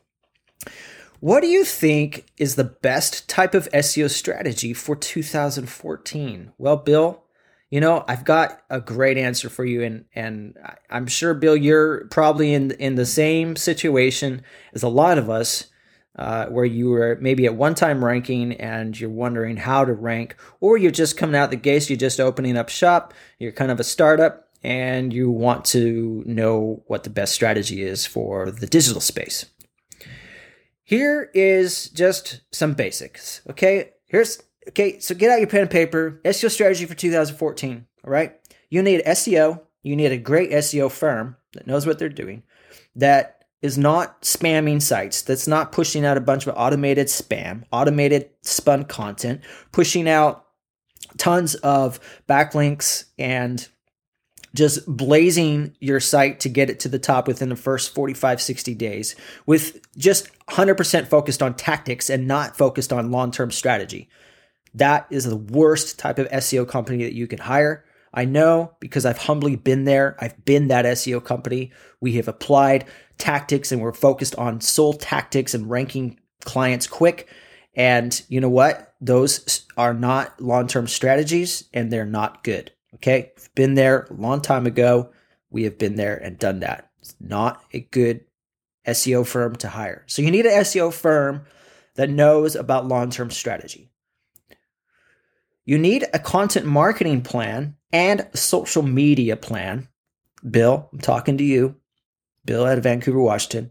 "What 1.18 1.40
do 1.40 1.48
you 1.48 1.64
think 1.64 2.26
is 2.38 2.54
the 2.54 2.62
best 2.62 3.28
type 3.28 3.52
of 3.52 3.68
SEO 3.72 4.08
strategy 4.08 4.72
for 4.72 4.94
2014?" 4.94 6.52
Well, 6.56 6.76
Bill, 6.76 7.24
you 7.68 7.80
know 7.80 8.04
I've 8.06 8.24
got 8.24 8.62
a 8.70 8.80
great 8.80 9.18
answer 9.18 9.48
for 9.48 9.64
you, 9.64 9.82
and 9.82 10.04
and 10.14 10.56
I'm 10.88 11.08
sure 11.08 11.34
Bill, 11.34 11.56
you're 11.56 12.06
probably 12.12 12.54
in 12.54 12.70
in 12.72 12.94
the 12.94 13.06
same 13.06 13.56
situation 13.56 14.42
as 14.72 14.84
a 14.84 14.88
lot 14.88 15.18
of 15.18 15.28
us 15.28 15.71
uh, 16.16 16.46
where 16.46 16.64
you 16.64 16.90
were 16.90 17.18
maybe 17.20 17.46
at 17.46 17.54
one 17.54 17.74
time 17.74 18.04
ranking 18.04 18.52
and 18.54 18.98
you're 18.98 19.10
wondering 19.10 19.56
how 19.56 19.84
to 19.84 19.92
rank, 19.92 20.36
or 20.60 20.76
you're 20.76 20.90
just 20.90 21.16
coming 21.16 21.36
out 21.36 21.50
the 21.50 21.56
gates, 21.56 21.88
you're 21.88 21.96
just 21.96 22.20
opening 22.20 22.56
up 22.56 22.68
shop, 22.68 23.14
you're 23.38 23.52
kind 23.52 23.70
of 23.70 23.80
a 23.80 23.84
startup, 23.84 24.48
and 24.62 25.12
you 25.12 25.30
want 25.30 25.64
to 25.64 26.22
know 26.26 26.82
what 26.86 27.04
the 27.04 27.10
best 27.10 27.34
strategy 27.34 27.82
is 27.82 28.06
for 28.06 28.50
the 28.50 28.66
digital 28.66 29.00
space. 29.00 29.46
Here 30.84 31.30
is 31.32 31.88
just 31.88 32.42
some 32.52 32.74
basics. 32.74 33.40
Okay, 33.48 33.90
here's 34.06 34.42
okay. 34.68 34.98
So 35.00 35.14
get 35.14 35.30
out 35.30 35.38
your 35.38 35.48
pen 35.48 35.62
and 35.62 35.70
paper. 35.70 36.20
SEO 36.24 36.50
strategy 36.50 36.84
for 36.84 36.94
2014. 36.94 37.86
All 38.04 38.10
right, 38.10 38.38
you 38.68 38.82
need 38.82 39.02
SEO. 39.06 39.62
You 39.82 39.96
need 39.96 40.12
a 40.12 40.18
great 40.18 40.50
SEO 40.50 40.90
firm 40.90 41.36
that 41.54 41.66
knows 41.66 41.86
what 41.86 41.98
they're 41.98 42.08
doing, 42.08 42.42
that 42.94 43.41
is 43.62 43.78
not 43.78 44.22
spamming 44.22 44.82
sites, 44.82 45.22
that's 45.22 45.46
not 45.46 45.72
pushing 45.72 46.04
out 46.04 46.16
a 46.16 46.20
bunch 46.20 46.46
of 46.46 46.54
automated 46.56 47.06
spam, 47.06 47.64
automated 47.72 48.28
spun 48.42 48.84
content, 48.84 49.40
pushing 49.70 50.08
out 50.08 50.46
tons 51.16 51.54
of 51.56 52.00
backlinks 52.28 53.04
and 53.18 53.68
just 54.54 54.84
blazing 54.86 55.74
your 55.80 56.00
site 56.00 56.40
to 56.40 56.48
get 56.48 56.68
it 56.68 56.80
to 56.80 56.88
the 56.88 56.98
top 56.98 57.26
within 57.26 57.48
the 57.48 57.56
first 57.56 57.94
45, 57.94 58.42
60 58.42 58.74
days 58.74 59.16
with 59.46 59.80
just 59.96 60.28
100% 60.48 61.06
focused 61.06 61.42
on 61.42 61.54
tactics 61.54 62.10
and 62.10 62.28
not 62.28 62.56
focused 62.56 62.92
on 62.92 63.10
long 63.10 63.30
term 63.30 63.50
strategy. 63.50 64.08
That 64.74 65.06
is 65.10 65.24
the 65.24 65.36
worst 65.36 65.98
type 65.98 66.18
of 66.18 66.28
SEO 66.30 66.68
company 66.68 67.04
that 67.04 67.14
you 67.14 67.26
can 67.26 67.38
hire. 67.38 67.84
I 68.14 68.24
know 68.24 68.76
because 68.80 69.06
I've 69.06 69.18
humbly 69.18 69.56
been 69.56 69.84
there. 69.84 70.16
I've 70.20 70.44
been 70.44 70.68
that 70.68 70.84
SEO 70.84 71.24
company. 71.24 71.72
We 72.00 72.14
have 72.14 72.28
applied 72.28 72.86
tactics 73.18 73.72
and 73.72 73.80
we're 73.80 73.92
focused 73.92 74.34
on 74.36 74.60
sole 74.60 74.92
tactics 74.92 75.54
and 75.54 75.70
ranking 75.70 76.18
clients 76.44 76.86
quick. 76.86 77.28
And 77.74 78.20
you 78.28 78.40
know 78.40 78.50
what? 78.50 78.94
Those 79.00 79.66
are 79.76 79.94
not 79.94 80.40
long 80.40 80.66
term 80.66 80.86
strategies 80.86 81.64
and 81.72 81.90
they're 81.90 82.04
not 82.04 82.44
good. 82.44 82.72
Okay. 82.94 83.32
We've 83.36 83.54
been 83.54 83.74
there 83.74 84.06
a 84.10 84.14
long 84.14 84.40
time 84.40 84.66
ago. 84.66 85.12
We 85.50 85.64
have 85.64 85.78
been 85.78 85.96
there 85.96 86.16
and 86.16 86.38
done 86.38 86.60
that. 86.60 86.90
It's 87.00 87.14
not 87.20 87.62
a 87.72 87.80
good 87.80 88.24
SEO 88.86 89.26
firm 89.26 89.56
to 89.56 89.68
hire. 89.68 90.04
So 90.06 90.22
you 90.22 90.30
need 90.30 90.46
an 90.46 90.60
SEO 90.62 90.92
firm 90.92 91.44
that 91.94 92.10
knows 92.10 92.56
about 92.56 92.88
long 92.88 93.10
term 93.10 93.30
strategy. 93.30 93.91
You 95.64 95.78
need 95.78 96.06
a 96.12 96.18
content 96.18 96.66
marketing 96.66 97.22
plan 97.22 97.76
and 97.92 98.28
social 98.34 98.82
media 98.82 99.36
plan. 99.36 99.88
Bill, 100.48 100.88
I'm 100.92 100.98
talking 100.98 101.38
to 101.38 101.44
you. 101.44 101.76
Bill 102.44 102.66
out 102.66 102.78
of 102.78 102.84
Vancouver, 102.84 103.20
Washington. 103.20 103.70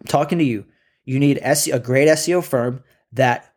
I'm 0.00 0.06
talking 0.06 0.38
to 0.38 0.44
you. 0.44 0.64
You 1.04 1.18
need 1.18 1.38
a 1.38 1.78
great 1.78 2.08
SEO 2.08 2.44
firm 2.44 2.82
that 3.12 3.54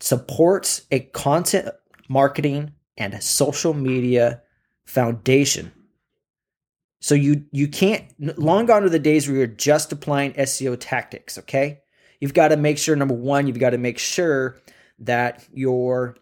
supports 0.00 0.82
a 0.90 1.00
content 1.00 1.70
marketing 2.08 2.72
and 2.96 3.22
social 3.22 3.72
media 3.72 4.42
foundation. 4.84 5.72
So 7.00 7.14
you 7.14 7.44
you 7.52 7.68
can't 7.68 8.04
long 8.38 8.66
gone 8.66 8.84
are 8.84 8.88
the 8.88 8.98
days 8.98 9.28
where 9.28 9.36
you're 9.36 9.46
just 9.46 9.92
applying 9.92 10.32
SEO 10.34 10.76
tactics, 10.78 11.38
okay? 11.38 11.80
You've 12.20 12.34
got 12.34 12.48
to 12.48 12.56
make 12.56 12.78
sure 12.78 12.96
number 12.96 13.14
1, 13.14 13.46
you've 13.46 13.58
got 13.58 13.70
to 13.70 13.78
make 13.78 13.98
sure 13.98 14.58
that 15.00 15.46
your 15.52 16.16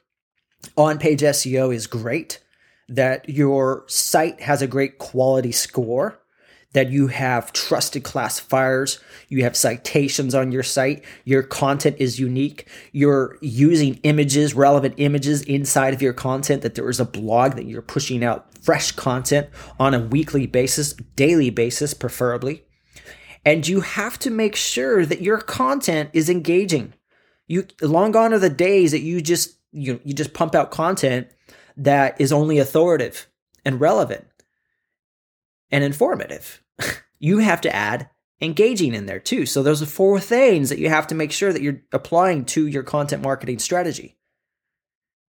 on-page 0.77 1.21
SEO 1.21 1.75
is 1.75 1.87
great, 1.87 2.41
that 2.89 3.29
your 3.29 3.85
site 3.87 4.41
has 4.41 4.63
a 4.63 4.67
great 4.67 4.99
quality 4.99 5.53
score, 5.53 6.19
that 6.73 6.91
you 6.91 7.09
have 7.09 7.53
trusted 7.53 8.03
classifiers, 8.03 8.99
you 9.29 9.43
have 9.45 9.57
citations 9.57 10.35
on 10.35 10.53
your 10.53 10.63
site, 10.63 11.05
your 11.25 11.43
content 11.43 11.97
is 11.99 12.19
unique, 12.19 12.67
you're 12.93 13.37
using 13.43 13.95
images, 14.03 14.55
relevant 14.55 14.95
images 14.97 15.43
inside 15.43 15.93
of 15.93 16.01
your 16.01 16.15
content, 16.15 16.63
that 16.63 16.75
there 16.75 16.89
is 16.89 17.01
a 17.01 17.05
blog 17.05 17.55
that 17.55 17.67
you're 17.67 17.83
pushing 17.83 18.25
out 18.25 18.47
fresh 18.63 18.93
content 18.93 19.49
on 19.79 19.93
a 19.93 20.01
weekly 20.01 20.47
basis, 20.47 20.95
daily 21.17 21.51
basis, 21.51 21.93
preferably. 21.93 22.65
And 23.45 23.67
you 23.67 23.81
have 23.81 24.19
to 24.21 24.31
make 24.31 24.57
sure 24.57 25.05
that 25.05 25.21
your 25.21 25.39
content 25.39 26.11
is 26.13 26.31
engaging. 26.31 26.95
You 27.49 27.67
long 27.83 28.13
gone 28.13 28.33
are 28.33 28.39
the 28.39 28.49
days 28.49 28.93
that 28.93 29.01
you 29.01 29.21
just 29.21 29.59
you 29.73 30.01
you 30.05 30.15
just 30.15 30.35
pump 30.35 30.55
out 30.55 30.71
content 30.71 31.29
that 31.77 32.21
is 32.21 32.33
only 32.33 32.59
authoritative 32.59 33.27
and 33.65 33.81
relevant 33.81 34.27
and 35.71 35.83
informative. 35.83 36.63
you 37.19 37.39
have 37.39 37.61
to 37.63 37.75
add 37.75 38.11
engaging 38.41 38.95
in 38.95 39.07
there 39.07 39.21
too. 39.21 39.47
So 39.47 39.63
those 39.63 39.83
are 39.83 39.87
four 39.87 40.21
things 40.21 40.69
that 40.69 40.79
you 40.79 40.89
have 40.89 41.07
to 41.09 41.15
make 41.15 41.33
sure 41.33 41.53
that 41.53 41.63
you're 41.63 41.81
applying 41.93 42.45
to 42.47 42.67
your 42.67 42.83
content 42.83 43.23
marketing 43.23 43.59
strategy. 43.59 44.17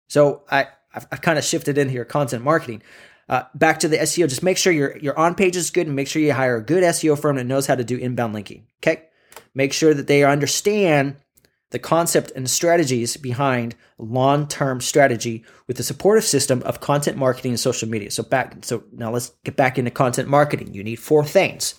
So 0.08 0.44
I 0.50 0.68
I've, 0.94 1.08
I've 1.12 1.22
kind 1.22 1.38
of 1.38 1.46
shifted 1.46 1.78
in 1.78 1.90
here 1.90 2.06
content 2.06 2.44
marketing. 2.44 2.82
Uh, 3.28 3.44
back 3.54 3.80
to 3.80 3.88
the 3.88 3.98
SEO, 3.98 4.28
just 4.28 4.42
make 4.42 4.58
sure 4.58 4.74
your 4.74 4.98
your 4.98 5.18
on 5.18 5.36
page 5.36 5.56
is 5.56 5.70
good 5.70 5.88
and 5.88 5.96
make 5.96 6.08
sure 6.08 6.22
you 6.22 6.34
hire 6.34 6.58
a 6.58 6.64
good 6.64 6.84
SEO 6.84 7.20
firm 7.20 7.36
that 7.36 7.44
knows 7.44 7.68
how 7.68 7.76
to 7.76 7.84
do 7.84 7.98
inbound 7.98 8.34
linking. 8.34 8.66
Okay, 8.82 9.04
make 9.54 9.74
sure 9.74 9.94
that 9.94 10.08
they 10.08 10.24
understand 10.24 11.18
the 11.72 11.80
concept 11.80 12.32
and 12.36 12.50
strategies 12.50 13.16
behind 13.18 13.76
long-term 13.98 14.82
strategy 14.82 15.44
with 15.68 15.78
the 15.78 15.84
supportive 15.84 16.24
system 16.24 16.64
of 16.64 16.80
content 16.80 17.18
marketing 17.18 17.52
and 17.52 17.60
social 17.60 17.88
media. 17.88 18.10
So 18.12 18.24
back 18.24 18.56
so 18.62 18.84
now 18.92 19.12
let's 19.12 19.32
get 19.44 19.56
back 19.56 19.78
into 19.78 19.92
content 19.92 20.28
marketing. 20.28 20.74
You 20.74 20.84
need 20.84 20.98
four 20.98 21.24
things. 21.24 21.76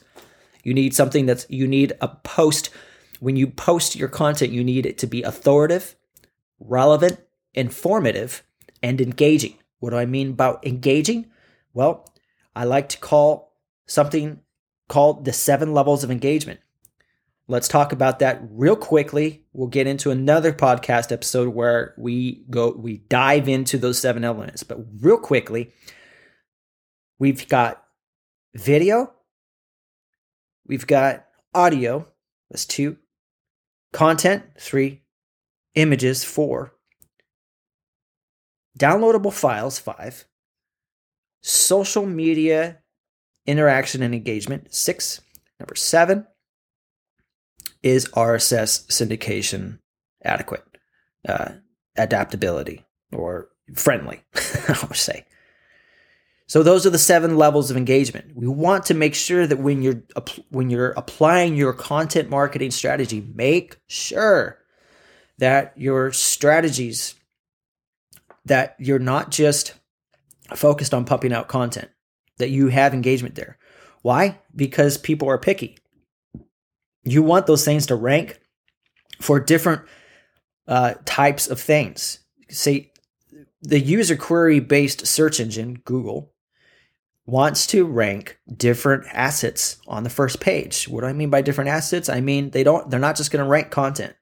You 0.63 0.75
need 0.75 0.95
something 0.95 1.27
that's 1.27 1.47
you 1.49 1.67
need 1.67 1.93
a 2.01 2.09
post 2.09 2.71
when 3.21 3.37
you 3.37 3.47
post 3.47 3.95
your 3.95 4.09
content, 4.09 4.51
you 4.51 4.65
need 4.65 4.87
it 4.87 4.99
to 4.99 5.07
be 5.07 5.23
authoritative, 5.23 5.95
relevant, 6.59 7.21
informative, 7.55 8.43
and 8.83 9.01
engaging. 9.01 9.59
What 9.79 9.91
do 9.91 9.97
I 9.97 10.07
mean 10.07 10.31
about 10.31 10.67
engaging? 10.67 11.31
Well, 11.73 12.09
I 12.57 12.65
like 12.65 12.89
to 12.91 12.99
call 12.99 13.55
something 13.87 14.41
called 14.89 15.25
the 15.25 15.33
seven 15.33 15.73
levels 15.73 16.03
of 16.03 16.11
engagement. 16.11 16.61
Let's 17.51 17.67
talk 17.67 17.91
about 17.91 18.21
that 18.21 18.41
real 18.49 18.77
quickly. 18.77 19.43
We'll 19.53 19.67
get 19.67 19.89
into 19.89 20.13
another 20.13 20.53
podcast 20.53 21.11
episode 21.11 21.49
where 21.49 21.95
we 21.99 22.45
go 22.49 22.71
we 22.71 22.99
dive 23.09 23.49
into 23.49 23.77
those 23.77 23.99
seven 23.99 24.23
elements. 24.23 24.63
But 24.63 24.79
real 25.01 25.19
quickly, 25.19 25.73
we've 27.19 27.49
got 27.49 27.83
video, 28.55 29.13
we've 30.65 30.87
got 30.87 31.27
audio, 31.53 32.07
that's 32.53 32.65
two, 32.65 32.99
content, 33.93 34.45
three, 34.57 35.03
images, 35.75 36.23
four, 36.23 36.73
downloadable 38.79 39.33
files, 39.33 39.77
five, 39.77 40.25
social 41.43 42.07
media 42.07 42.79
interaction 43.45 44.05
and 44.05 44.15
engagement, 44.15 44.73
six, 44.73 45.21
number 45.59 45.75
seven, 45.75 46.29
is 47.83 48.09
RSS 48.09 48.87
syndication 48.89 49.79
adequate? 50.25 50.65
Uh, 51.29 51.53
adaptability 51.97 52.85
or 53.13 53.49
friendly, 53.75 54.23
I 54.35 54.79
would 54.89 54.97
say. 54.97 55.27
So 56.47 56.63
those 56.65 56.85
are 56.85 56.91
the 56.91 56.99
seven 56.99 57.37
levels 57.37 57.71
of 57.71 57.77
engagement. 57.77 58.33
We 58.35 58.49
want 58.49 58.87
to 58.87 58.95
make 58.95 59.15
sure 59.15 59.47
that 59.47 59.59
when 59.59 59.83
you're 59.83 60.03
when 60.49 60.69
you're 60.69 60.91
applying 60.93 61.55
your 61.55 61.73
content 61.73 62.29
marketing 62.29 62.73
strategy, 62.73 63.21
make 63.35 63.77
sure 63.87 64.59
that 65.39 65.73
your 65.77 66.11
strategies 66.13 67.15
that 68.47 68.75
you're 68.81 68.99
not 68.99 69.31
just 69.31 69.75
focused 70.57 70.93
on 70.93 71.05
pumping 71.05 71.33
out 71.33 71.47
content, 71.47 71.89
that 72.39 72.51
you 72.51 72.67
have 72.67 72.95
engagement 72.95 73.37
there. 73.37 73.57
Why? 74.03 74.41
Because 74.57 74.99
people 74.99 75.29
are 75.29 75.39
picky 75.39 75.79
you 77.11 77.23
want 77.23 77.47
those 77.47 77.65
things 77.65 77.87
to 77.87 77.95
rank 77.95 78.41
for 79.21 79.41
different 79.41 79.83
uh, 80.67 80.95
types 81.05 81.49
of 81.49 81.61
things. 81.61 82.21
Say 82.49 82.93
the 83.63 83.81
user 83.81 84.17
query 84.17 84.61
based 84.61 85.07
search 85.07 85.41
engine, 85.41 85.83
Google, 85.85 86.33
wants 87.27 87.67
to 87.69 87.87
rank 87.87 88.39
different 88.57 89.07
assets 89.13 89.79
on 89.87 90.03
the 90.03 90.11
first 90.11 90.41
page. 90.41 90.89
What 90.89 91.03
do 91.03 91.07
I 91.07 91.13
mean 91.13 91.31
by 91.31 91.43
different 91.43 91.71
assets? 91.71 92.09
I 92.09 92.21
mean 92.21 92.51
they 92.51 92.65
don't 92.65 92.91
they're 92.91 93.01
not 93.01 93.17
just 93.17 93.31
going 93.31 93.45
to 93.45 93.51
rank 93.51 93.71
content. 93.71 94.15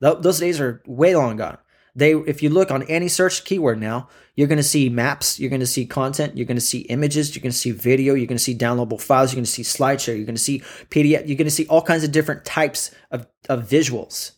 Those 0.00 0.40
days 0.40 0.60
are 0.60 0.82
way 0.86 1.14
long 1.14 1.36
gone. 1.36 1.58
They, 1.94 2.12
if 2.12 2.42
you 2.42 2.50
look 2.50 2.70
on 2.70 2.82
any 2.84 3.08
search 3.08 3.44
keyword 3.44 3.80
now, 3.80 4.08
you're 4.36 4.48
going 4.48 4.58
to 4.58 4.62
see 4.62 4.88
maps, 4.88 5.40
you're 5.40 5.50
going 5.50 5.60
to 5.60 5.66
see 5.66 5.86
content, 5.86 6.36
you're 6.36 6.46
going 6.46 6.56
to 6.56 6.60
see 6.60 6.80
images, 6.80 7.34
you're 7.34 7.42
going 7.42 7.52
to 7.52 7.58
see 7.58 7.72
video, 7.72 8.14
you're 8.14 8.26
going 8.26 8.38
to 8.38 8.42
see 8.42 8.56
downloadable 8.56 9.00
files, 9.00 9.32
you're 9.32 9.36
going 9.36 9.44
to 9.44 9.50
see 9.50 9.62
slideshare, 9.62 10.16
you're 10.16 10.24
going 10.24 10.34
to 10.34 10.40
see 10.40 10.60
PDF, 10.90 11.26
you're 11.26 11.36
going 11.36 11.44
to 11.44 11.50
see 11.50 11.66
all 11.66 11.82
kinds 11.82 12.04
of 12.04 12.12
different 12.12 12.44
types 12.44 12.90
of, 13.10 13.26
of 13.48 13.68
visuals. 13.68 14.32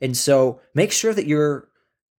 And 0.00 0.16
so 0.16 0.60
make 0.74 0.92
sure 0.92 1.14
that 1.14 1.26
you're 1.26 1.68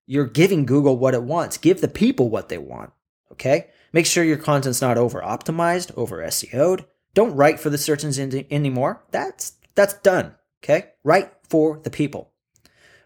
you're 0.05 0.25
giving 0.25 0.65
Google 0.65 0.98
what 0.98 1.13
it 1.13 1.21
wants. 1.21 1.59
Give 1.59 1.79
the 1.79 1.88
people 1.88 2.29
what 2.29 2.50
they 2.50 2.57
want. 2.57 2.91
Okay? 3.31 3.67
Make 3.93 4.07
sure 4.07 4.24
your 4.24 4.38
content's 4.38 4.81
not 4.81 4.98
over 4.98 5.21
optimized, 5.21 5.95
over 5.95 6.27
SEO'd. 6.31 6.83
Don't 7.13 7.36
write 7.36 7.59
for 7.59 7.69
the 7.69 7.77
search 7.77 8.03
engine 8.03 8.45
anymore. 8.50 9.03
That's 9.12 9.53
that's 9.75 9.93
done. 9.95 10.36
Okay? 10.63 10.89
Write 11.03 11.31
for 11.48 11.79
the 11.83 11.91
people. 11.91 12.31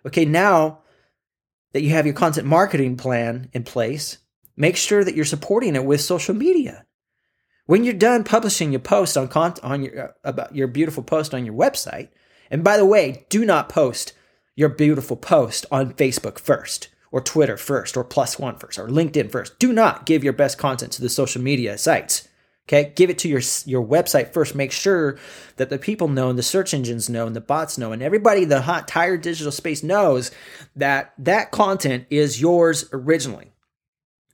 Okay, 0.06 0.25
now 0.25 0.80
that 1.74 1.82
you 1.82 1.89
have 1.89 2.06
your 2.06 2.15
content 2.15 2.48
marketing 2.48 2.96
plan 2.98 3.50
in 3.51 3.63
place, 3.63 4.20
make 4.56 4.77
sure 4.77 5.03
that 5.03 5.15
you're 5.15 5.25
supporting 5.25 5.75
it 5.75 5.86
with 5.86 6.01
social 6.01 6.34
media. 6.34 6.86
When 7.65 7.84
you're 7.84 7.94
done 7.94 8.24
publishing 8.24 8.72
your 8.72 8.82
post 8.82 9.18
on 9.18 9.27
con- 9.27 9.56
on 9.63 9.84
your 9.84 10.00
uh, 10.00 10.12
about 10.24 10.56
your 10.56 10.68
beautiful 10.68 11.03
post 11.03 11.34
on 11.34 11.46
your 11.46 11.56
website, 11.56 12.10
and 12.51 12.63
by 12.63 12.77
the 12.77 12.86
way, 12.86 13.25
do 13.30 13.46
not 13.46 13.70
post 13.70 14.13
your 14.56 14.70
beautiful 14.70 15.18
post 15.18 15.65
on 15.72 15.94
Facebook 15.94 16.38
first, 16.38 16.89
or 17.12 17.22
Twitter 17.22 17.58
first, 17.58 17.98
or 17.98 18.03
Plus 18.03 18.38
One 18.38 18.58
first, 18.58 18.77
or 18.77 18.88
LinkedIn 18.88 19.32
first. 19.32 19.58
Do 19.60 19.74
not 19.74 20.06
give 20.06 20.24
your 20.24 20.34
best 20.34 20.58
content 20.58 20.92
to 20.94 21.01
the 21.01 21.10
social 21.10 21.42
media 21.42 21.77
sites. 21.77 22.27
Okay, 22.67 22.93
give 22.96 23.10
it 23.10 23.17
to 23.20 23.27
your 23.27 23.41
your 23.65 23.86
website 23.86 24.32
first. 24.34 24.55
Make 24.55 24.72
sure 24.72 25.17
that 25.58 25.70
the 25.70 25.77
people 25.77 26.08
know, 26.08 26.29
and 26.29 26.39
the 26.39 26.43
search 26.43 26.74
engines 26.74 27.10
know, 27.10 27.27
and 27.27 27.36
the 27.36 27.41
bots 27.41 27.77
know, 27.77 27.91
and 27.91 28.01
everybody 28.01 28.46
the 28.46 28.62
hot 28.62 28.88
tire 28.88 29.17
digital 29.17 29.51
space 29.51 29.84
knows 29.84 30.32
that 30.75 31.13
that 31.17 31.51
content 31.51 32.05
is 32.10 32.39
yours 32.39 32.88
originally, 32.93 33.51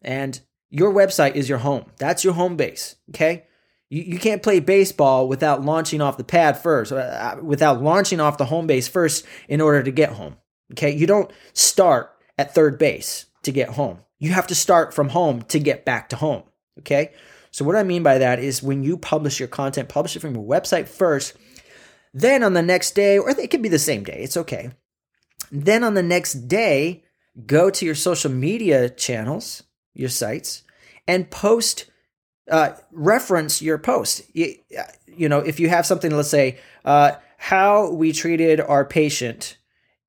and 0.03 0.39
your 0.69 0.93
website 0.93 1.33
is 1.33 1.49
your 1.49 1.57
home. 1.57 1.85
That's 1.97 2.23
your 2.23 2.33
home 2.33 2.55
base. 2.55 2.97
Okay, 3.09 3.45
you, 3.89 4.03
you 4.03 4.19
can't 4.19 4.43
play 4.43 4.59
baseball 4.59 5.27
without 5.27 5.65
launching 5.65 5.99
off 5.99 6.17
the 6.17 6.23
pad 6.23 6.61
first, 6.61 6.91
uh, 6.91 7.37
without 7.41 7.81
launching 7.81 8.19
off 8.19 8.37
the 8.37 8.45
home 8.45 8.67
base 8.67 8.87
first 8.87 9.25
in 9.47 9.59
order 9.59 9.81
to 9.81 9.91
get 9.91 10.11
home. 10.11 10.37
Okay, 10.73 10.91
you 10.91 11.07
don't 11.07 11.31
start 11.53 12.11
at 12.37 12.53
third 12.53 12.77
base 12.77 13.25
to 13.41 13.51
get 13.51 13.69
home. 13.69 14.01
You 14.19 14.33
have 14.33 14.47
to 14.47 14.55
start 14.55 14.93
from 14.93 15.09
home 15.09 15.41
to 15.43 15.57
get 15.57 15.83
back 15.83 16.09
to 16.09 16.15
home. 16.15 16.43
Okay. 16.77 17.11
So, 17.51 17.65
what 17.65 17.75
I 17.75 17.83
mean 17.83 18.03
by 18.03 18.17
that 18.17 18.39
is 18.39 18.63
when 18.63 18.83
you 18.83 18.97
publish 18.97 19.39
your 19.39 19.47
content, 19.47 19.89
publish 19.89 20.15
it 20.15 20.19
from 20.19 20.35
your 20.35 20.45
website 20.45 20.87
first. 20.87 21.35
Then 22.13 22.43
on 22.43 22.53
the 22.53 22.61
next 22.61 22.91
day, 22.91 23.19
or 23.19 23.29
it 23.29 23.51
could 23.51 23.61
be 23.61 23.69
the 23.69 23.79
same 23.79 24.03
day, 24.03 24.21
it's 24.21 24.37
okay. 24.37 24.71
Then 25.51 25.83
on 25.83 25.93
the 25.93 26.03
next 26.03 26.47
day, 26.47 27.03
go 27.45 27.69
to 27.69 27.85
your 27.85 27.95
social 27.95 28.31
media 28.31 28.89
channels, 28.89 29.63
your 29.93 30.09
sites, 30.09 30.63
and 31.07 31.29
post, 31.29 31.85
uh, 32.49 32.71
reference 32.91 33.61
your 33.61 33.77
post. 33.77 34.23
You, 34.33 34.55
you, 35.07 35.29
know, 35.29 35.39
if 35.39 35.59
you 35.59 35.69
have 35.69 35.85
something, 35.85 36.11
let's 36.11 36.29
say, 36.29 36.59
uh, 36.85 37.13
how 37.37 37.91
we 37.91 38.11
treated 38.11 38.59
our 38.59 38.85
patient 38.85 39.57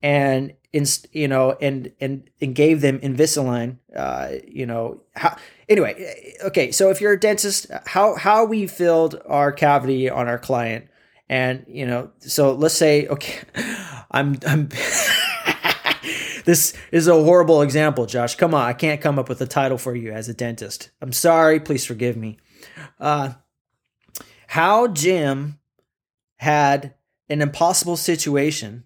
and 0.02 0.54
in, 0.72 0.86
you 1.12 1.28
know, 1.28 1.56
and 1.60 1.92
and 2.00 2.28
and 2.40 2.54
gave 2.54 2.80
them 2.80 2.98
Invisalign. 3.00 3.78
Uh, 3.94 4.32
you 4.46 4.66
know, 4.66 5.00
how, 5.16 5.36
anyway, 5.68 6.34
okay. 6.44 6.70
So 6.70 6.90
if 6.90 7.00
you're 7.00 7.12
a 7.12 7.20
dentist, 7.20 7.66
how 7.86 8.14
how 8.14 8.44
we 8.44 8.66
filled 8.66 9.20
our 9.26 9.52
cavity 9.52 10.08
on 10.08 10.28
our 10.28 10.38
client, 10.38 10.88
and 11.28 11.64
you 11.68 11.86
know, 11.86 12.10
so 12.20 12.52
let's 12.52 12.74
say, 12.74 13.06
okay, 13.08 13.40
I'm 14.10 14.38
I'm. 14.46 14.68
this 16.44 16.74
is 16.92 17.08
a 17.08 17.14
horrible 17.14 17.62
example, 17.62 18.06
Josh. 18.06 18.36
Come 18.36 18.54
on, 18.54 18.64
I 18.64 18.72
can't 18.72 19.00
come 19.00 19.18
up 19.18 19.28
with 19.28 19.40
a 19.40 19.46
title 19.46 19.78
for 19.78 19.94
you 19.96 20.12
as 20.12 20.28
a 20.28 20.34
dentist. 20.34 20.90
I'm 21.00 21.12
sorry. 21.12 21.58
Please 21.58 21.84
forgive 21.84 22.16
me. 22.16 22.38
Uh, 22.98 23.34
how 24.46 24.86
Jim 24.88 25.58
had 26.36 26.94
an 27.28 27.42
impossible 27.42 27.96
situation 27.96 28.84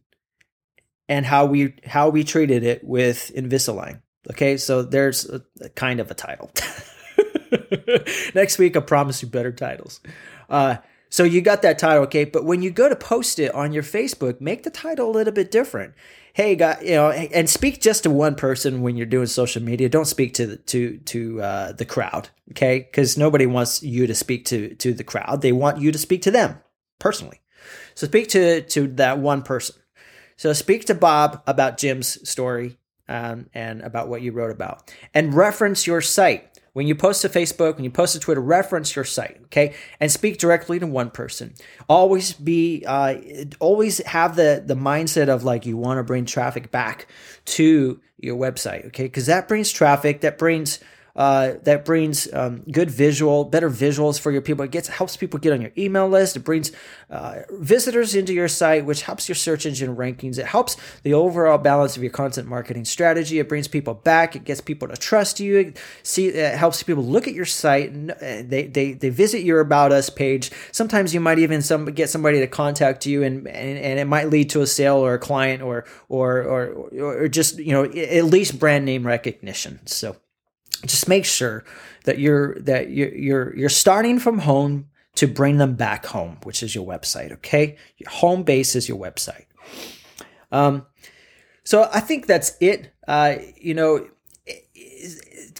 and 1.09 1.27
how 1.27 1.47
we 1.47 1.75
how 1.85 2.09
we 2.09 2.25
treated 2.25 2.63
it 2.63 2.85
with 2.85 3.33
Invisalign. 3.35 4.01
Okay, 4.31 4.57
so 4.57 4.83
there's 4.83 5.29
a, 5.29 5.43
a 5.61 5.69
kind 5.71 6.01
of 6.01 6.11
a 6.11 6.15
title. 6.15 6.51
Next 8.35 8.59
week, 8.59 8.77
I 8.77 8.81
promise 8.81 9.23
you 9.23 9.29
better 9.29 9.53
titles. 9.53 10.01
Uh, 10.49 10.77
so 11.15 11.23
you 11.23 11.43
got 11.43 11.63
that 11.63 11.79
title, 11.79 12.03
okay? 12.05 12.25
But 12.25 12.45
when 12.45 12.61
you 12.61 12.71
go 12.71 12.89
to 12.89 12.97
post 12.97 13.39
it 13.39 13.55
on 13.55 13.73
your 13.73 13.85
Facebook, 13.85 14.41
make 14.41 14.65
the 14.65 14.71
title 14.71 15.09
a 15.09 15.13
little 15.13 15.33
bit 15.33 15.51
different. 15.51 15.95
Hey, 16.33 16.57
guy, 16.57 16.79
you 16.83 16.95
know, 16.95 17.11
and 17.11 17.49
speak 17.49 17.81
just 17.81 18.03
to 18.03 18.11
one 18.11 18.35
person 18.35 18.83
when 18.83 18.97
you're 18.97 19.07
doing 19.07 19.27
social 19.27 19.63
media. 19.63 19.89
Don't 19.89 20.07
speak 20.07 20.35
to 20.35 20.47
the, 20.47 20.57
to 20.57 20.99
to 20.99 21.41
uh, 21.41 21.73
the 21.73 21.85
crowd, 21.85 22.31
okay? 22.51 22.81
Because 22.81 23.17
nobody 23.17 23.47
wants 23.47 23.81
you 23.83 24.09
to 24.09 24.15
speak 24.15 24.47
to 24.47 24.75
to 24.75 24.93
the 24.93 25.05
crowd. 25.05 25.43
They 25.43 25.53
want 25.53 25.81
you 25.81 25.93
to 25.93 25.99
speak 25.99 26.23
to 26.23 26.33
them 26.33 26.59
personally. 26.99 27.41
So 27.95 28.09
speak 28.09 28.29
to 28.31 28.63
to 28.63 28.89
that 28.95 29.19
one 29.21 29.43
person. 29.43 29.77
So 30.37 30.53
speak 30.53 30.85
to 30.87 30.95
Bob 30.95 31.43
about 31.47 31.79
Jim's 31.79 32.29
story 32.29 32.79
um, 33.09 33.47
and 33.55 33.83
about 33.83 34.09
what 34.09 34.23
you 34.23 34.33
wrote 34.33 34.51
about, 34.51 34.93
and 35.13 35.35
reference 35.35 35.87
your 35.87 36.01
site. 36.01 36.51
When 36.73 36.89
you 36.89 36.97
post 36.97 37.23
to 37.23 37.29
Facebook, 37.29 37.77
when 37.77 37.85
you 37.85 37.91
post 37.91 38.15
to 38.15 38.19
Twitter, 38.19 38.41
reference 38.41 38.97
your 38.97 39.05
site, 39.05 39.39
okay, 39.45 39.75
and 40.01 40.11
speak 40.11 40.39
directly 40.39 40.81
to 40.81 40.87
one 40.89 41.11
person. 41.11 41.55
Always 41.89 42.33
be, 42.33 42.83
uh, 42.85 43.15
always 43.61 43.99
have 44.07 44.35
the 44.35 44.61
the 44.67 44.75
mindset 44.75 45.29
of 45.29 45.45
like 45.45 45.67
you 45.67 45.77
want 45.77 45.99
to 45.99 46.03
bring 46.03 46.25
traffic 46.25 46.73
back 46.73 47.07
to 47.45 48.01
your 48.19 48.37
website, 48.37 48.87
okay, 48.87 49.05
because 49.05 49.27
that 49.27 49.47
brings 49.47 49.71
traffic, 49.71 50.23
that 50.23 50.37
brings 50.37 50.81
uh, 51.17 51.55
that 51.63 51.85
brings 51.85 52.33
um, 52.33 52.63
good 52.71 52.91
visual, 52.91 53.45
better 53.45 53.71
visuals 53.71 54.19
for 54.19 54.33
your 54.33 54.43
people. 54.43 54.65
It 54.65 54.73
gets 54.73 54.89
helps 54.89 55.17
people 55.17 55.39
get 55.39 55.53
on 55.53 55.61
your 55.61 55.71
email 55.79 56.09
list. 56.09 56.37
It 56.37 56.41
brings 56.41 56.73
uh, 57.09 57.43
visitors 57.51 58.17
into 58.17 58.33
your 58.33 58.49
site, 58.49 58.85
which 58.85 59.03
helps 59.03 59.29
your 59.29 59.37
search 59.37 59.65
engine 59.65 59.95
rankings. 59.95 60.39
It 60.39 60.47
helps 60.47 60.77
the 61.05 61.15
overall 61.15 61.59
balance 61.59 61.97
of 61.97 62.03
your 62.03 62.11
content 62.11 62.49
marketing 62.49 62.85
strategy. 62.85 63.39
It 63.39 63.49
brings 63.49 63.69
people 63.69 63.95
back. 63.95 64.35
It 64.35 64.45
gets 64.45 64.61
people 64.61 64.89
to 64.89 64.97
trust 64.97 65.39
you. 65.39 65.59
It 65.59 65.79
see, 66.03 66.29
it 66.29 66.57
helps 66.57 66.83
people 66.83 67.05
look 67.05 67.29
at 67.29 67.35
your 67.35 67.45
site. 67.45 67.91
And 67.91 68.11
uh, 68.11 68.17
they 68.21 68.67
they 68.67 68.93
they 68.95 69.11
visit 69.11 69.43
your 69.43 69.61
about 69.61 69.93
us 69.93 70.11
page. 70.11 70.51
Sometimes 70.73 71.15
you 71.15 71.21
might 71.21 71.39
even 71.39 71.63
some 71.63 71.85
get 71.87 72.11
somebody 72.11 72.41
to 72.41 72.49
contact 72.49 73.07
you, 73.07 73.23
and 73.23 73.47
and, 73.47 73.79
and 73.79 73.99
it 74.01 74.07
might 74.07 74.31
lead 74.31 74.51
to 74.51 74.63
a 74.63 74.67
sale 74.67 74.97
or 74.97 75.15
a 75.15 75.19
client 75.19 75.63
or 75.63 75.85
or 76.09 76.43
or 76.43 76.67
or 77.01 77.29
just 77.29 77.59
you 77.59 77.71
know 77.71 77.85
at 77.85 78.25
least 78.25 78.59
brand 78.59 78.85
name 78.85 79.07
recognition. 79.07 79.79
So 79.87 80.17
just 80.87 81.09
make 81.09 81.25
sure 81.25 81.65
that 82.05 82.19
you're 82.19 82.59
that 82.61 82.91
you're 82.91 83.15
you're, 83.15 83.57
you're 83.57 83.69
starting 83.69 84.19
from 84.19 84.41
home 84.41 84.89
to 85.17 85.27
bring 85.27 85.59
them 85.59 85.75
back 85.75 86.07
home, 86.07 86.39
which 86.43 86.63
is 86.63 86.75
your 86.75 86.87
website. 86.87 87.33
Okay, 87.33 87.77
your 87.99 88.11
home 88.11 88.43
base 88.43 88.75
is 88.75 88.89
your 88.89 88.99
website. 88.99 89.47
Um, 90.51 90.87
so 91.65 91.89
I 91.93 92.01
think 92.01 92.27
that's 92.27 92.57
it. 92.61 92.93
Uh, 93.09 93.37
you 93.57 93.75
know, 93.75 94.07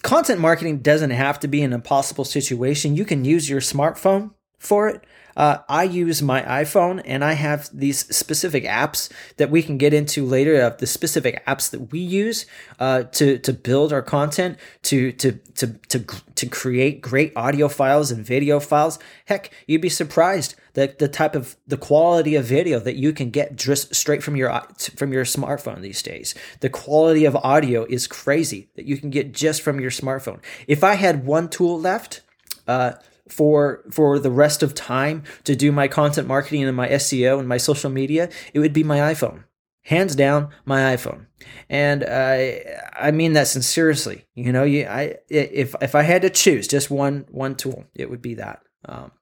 content 0.03 0.41
marketing 0.41 0.79
doesn't 0.79 1.11
have 1.11 1.41
to 1.41 1.49
be 1.49 1.63
an 1.63 1.73
impossible 1.73 2.25
situation. 2.25 2.97
You 2.97 3.05
can 3.05 3.25
use 3.25 3.49
your 3.49 3.61
smartphone 3.61 4.33
for 4.59 4.89
it. 4.89 5.05
Uh, 5.37 5.59
I 5.69 5.85
use 5.85 6.23
my 6.23 6.43
iPhone 6.43 7.03
and 7.05 7.25
I 7.25 7.33
have 7.33 7.69
these 7.73 8.01
specific 8.15 8.65
apps 8.65 9.11
that 9.37 9.51
we 9.51 9.63
can 9.63 9.79
get 9.79 9.95
into 9.95 10.25
later 10.25 10.61
of 10.61 10.79
the 10.79 10.87
specific 10.87 11.45
apps 11.47 11.71
that 11.71 11.93
we 11.93 12.01
use 12.01 12.47
uh, 12.79 13.05
to 13.05 13.39
to 13.39 13.53
build 13.53 13.93
our 13.93 14.03
content 14.03 14.59
to 14.83 15.13
to 15.13 15.33
to 15.55 15.69
to 15.89 16.05
to 16.35 16.47
create 16.47 17.01
great 17.01 17.33
audio 17.37 17.69
files 17.69 18.11
and 18.11 18.25
video 18.25 18.61
files. 18.61 18.99
Heck, 19.27 19.51
you'd 19.67 19.81
be 19.81 19.89
surprised 19.89 20.55
that 20.75 20.99
the 20.99 21.09
type 21.09 21.35
of 21.35 21.57
the 21.67 21.77
quality 21.77 22.35
of 22.35 22.45
video 22.45 22.79
that 22.81 22.97
you 22.97 23.13
can 23.13 23.31
get 23.31 23.57
just 23.57 23.95
straight 23.95 24.23
from 24.23 24.37
your 24.37 24.51
from 24.97 25.13
your 25.13 25.25
smartphone 25.25 25.81
these 25.81 26.03
days. 26.03 26.35
The 26.61 26.71
quality 26.71 27.25
of 27.25 27.37
audio 27.37 27.85
is 27.85 28.07
crazy 28.07 28.69
that 28.77 28.87
you 28.87 28.97
can 28.97 29.11
get 29.11 29.33
just 29.33 29.63
from 29.63 29.81
your 29.81 29.91
smartphone. 29.91 30.41
If 30.67 30.85
I 30.85 30.95
had 30.95 31.27
one 31.27 31.49
tool 31.49 31.81
left, 31.81 32.23
uh, 32.67 32.93
for 33.29 33.85
for 33.91 34.19
the 34.19 34.31
rest 34.31 34.63
of 34.63 34.75
time 34.75 35.23
to 35.45 35.57
do 35.57 35.73
my 35.73 35.89
content 35.89 36.29
marketing 36.29 36.65
and 36.65 36.77
my 36.77 36.89
SEO 36.89 37.39
and 37.39 37.49
my 37.49 37.57
social 37.57 37.91
media, 37.91 38.29
it 38.53 38.59
would 38.59 38.73
be 38.73 38.85
my 38.85 38.99
iPhone. 38.99 39.45
Hands 39.87 40.15
down, 40.15 40.49
my 40.65 40.97
iPhone, 40.97 41.27
and 41.69 42.05
I 42.09 42.63
I 42.95 43.11
mean 43.11 43.35
that 43.35 43.49
sincerely. 43.49 44.25
You 44.35 44.51
know, 44.51 44.65
you, 44.65 44.87
I 44.87 45.17
if 45.29 45.75
if 45.83 45.95
I 45.95 46.03
had 46.03 46.23
to 46.23 46.31
choose 46.31 46.67
just 46.67 46.91
one 46.91 47.27
one 47.31 47.55
tool, 47.55 47.85
it 47.95 48.09
would 48.09 48.23
be 48.23 48.35
that. 48.35 48.63
Um, 48.87 49.13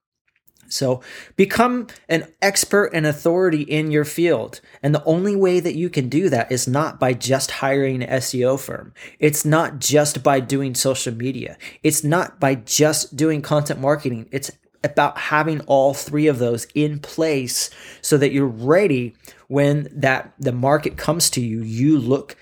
so 0.73 1.01
become 1.35 1.87
an 2.09 2.27
expert 2.41 2.87
and 2.93 3.05
authority 3.05 3.61
in 3.61 3.91
your 3.91 4.05
field. 4.05 4.59
And 4.81 4.93
the 4.93 5.03
only 5.05 5.35
way 5.35 5.59
that 5.59 5.75
you 5.75 5.89
can 5.89 6.09
do 6.09 6.29
that 6.29 6.51
is 6.51 6.67
not 6.67 6.99
by 6.99 7.13
just 7.13 7.51
hiring 7.51 8.03
an 8.03 8.09
SEO 8.19 8.59
firm. 8.59 8.93
It's 9.19 9.45
not 9.45 9.79
just 9.79 10.23
by 10.23 10.39
doing 10.39 10.75
social 10.75 11.13
media. 11.13 11.57
It's 11.83 12.03
not 12.03 12.39
by 12.39 12.55
just 12.55 13.15
doing 13.15 13.41
content 13.41 13.79
marketing. 13.79 14.27
It's 14.31 14.51
about 14.83 15.17
having 15.17 15.61
all 15.61 15.93
three 15.93 16.27
of 16.27 16.39
those 16.39 16.65
in 16.75 16.99
place 16.99 17.69
so 18.01 18.17
that 18.17 18.33
you're 18.33 18.45
ready 18.45 19.15
when 19.47 19.87
that 19.91 20.33
the 20.39 20.51
market 20.51 20.97
comes 20.97 21.29
to 21.29 21.41
you 21.41 21.61
you 21.61 21.97
look 21.97 22.35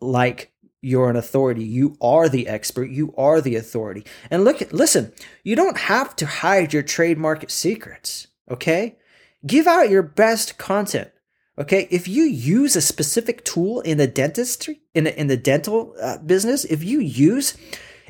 like 0.00 0.51
you're 0.82 1.08
an 1.08 1.16
authority. 1.16 1.64
You 1.64 1.96
are 2.00 2.28
the 2.28 2.48
expert. 2.48 2.90
You 2.90 3.14
are 3.16 3.40
the 3.40 3.54
authority. 3.54 4.04
And 4.30 4.44
look, 4.44 4.60
listen, 4.72 5.12
you 5.44 5.54
don't 5.54 5.78
have 5.78 6.14
to 6.16 6.26
hide 6.26 6.72
your 6.72 6.82
trade 6.82 7.18
market 7.18 7.52
secrets. 7.52 8.26
Okay. 8.50 8.98
Give 9.46 9.68
out 9.68 9.90
your 9.90 10.02
best 10.02 10.58
content. 10.58 11.10
Okay. 11.56 11.86
If 11.90 12.08
you 12.08 12.24
use 12.24 12.74
a 12.74 12.80
specific 12.80 13.44
tool 13.44 13.80
in 13.80 13.98
the 13.98 14.08
dentistry, 14.08 14.82
in 14.92 15.04
the, 15.04 15.18
in 15.18 15.28
the 15.28 15.36
dental 15.36 15.94
uh, 16.02 16.18
business, 16.18 16.64
if 16.64 16.82
you 16.82 16.98
use, 16.98 17.56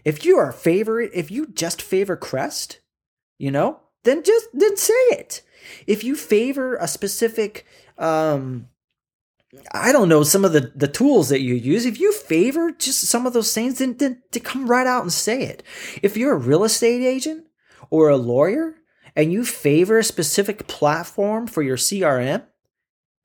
if 0.05 0.25
you 0.25 0.39
are 0.39 0.51
favorite, 0.51 1.11
if 1.13 1.31
you 1.31 1.47
just 1.49 1.83
favor 1.83 2.17
Crest, 2.17 2.81
you 3.39 3.51
know, 3.51 3.81
then 4.05 4.23
just, 4.23 4.47
then 4.55 4.77
say 4.79 4.95
it. 5.11 5.43
If 5.87 6.05
you 6.05 6.17
favor 6.17 6.77
a 6.77 6.89
specific, 6.89 7.67
um, 7.99 8.69
I 9.73 9.93
don't 9.93 10.09
know 10.09 10.23
some 10.23 10.45
of 10.45 10.53
the, 10.53 10.73
the 10.75 10.89
tools 10.89 11.29
that 11.29 11.43
you 11.43 11.55
use. 11.55 11.85
If 11.85 12.01
you 12.01 12.13
favor 12.13 12.73
just 12.73 13.03
some 13.03 13.27
of 13.27 13.35
those 13.35 13.53
things, 13.53 13.79
then, 13.79 13.97
then 13.99 14.23
to 14.31 14.41
come 14.41 14.67
right 14.67 14.87
out 14.87 15.03
and 15.03 15.13
say 15.13 15.43
it. 15.43 15.63
If 16.03 16.17
you're 16.17 16.33
a 16.33 16.39
real 16.39 16.65
estate 16.65 17.03
agent 17.03 17.47
or 17.91 18.09
a 18.09 18.17
lawyer 18.17 18.77
and 19.15 19.33
you 19.33 19.45
favor 19.45 19.99
a 19.99 20.05
specific 20.05 20.67
platform 20.69 21.47
for 21.47 21.63
your 21.63 21.77
CRM, 21.77 22.45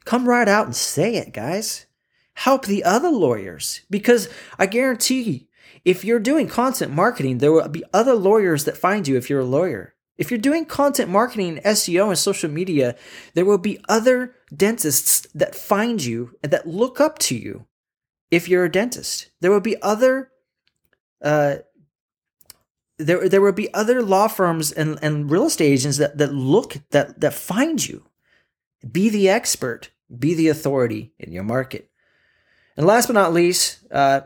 come 0.03 0.27
right 0.27 0.49
out 0.49 0.65
and 0.65 0.75
say 0.75 1.15
it, 1.15 1.33
guys. 1.33 1.85
Help 2.33 2.65
the 2.65 2.83
other 2.83 3.09
lawyers 3.09 3.81
because 3.89 4.29
I 4.59 4.65
guarantee 4.65 5.47
if 5.85 6.03
you're 6.03 6.19
doing 6.19 6.47
content 6.47 6.91
marketing, 6.91 7.37
there 7.37 7.51
will 7.51 7.67
be 7.69 7.83
other 7.93 8.13
lawyers 8.13 8.65
that 8.65 8.77
find 8.77 9.07
you 9.07 9.15
if 9.15 9.29
you're 9.29 9.39
a 9.39 9.45
lawyer. 9.45 9.95
If 10.17 10.31
you're 10.31 10.39
doing 10.39 10.65
content 10.65 11.09
marketing, 11.09 11.59
SEO, 11.63 12.07
and 12.07 12.17
social 12.17 12.49
media, 12.49 12.95
there 13.33 13.45
will 13.45 13.57
be 13.59 13.79
other 13.87 14.35
dentists 14.55 15.27
that 15.33 15.55
find 15.55 16.03
you 16.03 16.35
and 16.41 16.51
that 16.51 16.67
look 16.67 16.99
up 16.99 17.19
to 17.19 17.35
you 17.35 17.65
if 18.31 18.49
you're 18.49 18.65
a 18.65 18.71
dentist. 18.71 19.29
There 19.41 19.51
will 19.51 19.61
be 19.61 19.81
other 19.81 20.31
uh, 21.21 21.57
there 22.97 23.29
there 23.29 23.41
will 23.41 23.51
be 23.51 23.73
other 23.73 24.01
law 24.01 24.27
firms 24.27 24.71
and, 24.71 24.97
and 25.01 25.29
real 25.29 25.45
estate 25.45 25.71
agents 25.71 25.97
that, 25.97 26.17
that 26.17 26.33
look 26.33 26.77
that 26.91 27.19
that 27.19 27.33
find 27.33 27.87
you. 27.87 28.03
Be 28.91 29.09
the 29.09 29.29
expert, 29.29 29.91
be 30.17 30.33
the 30.33 30.47
authority 30.47 31.13
in 31.19 31.31
your 31.31 31.43
market. 31.43 31.89
And 32.75 32.85
last 32.85 33.07
but 33.07 33.13
not 33.13 33.33
least, 33.33 33.79
uh, 33.91 34.21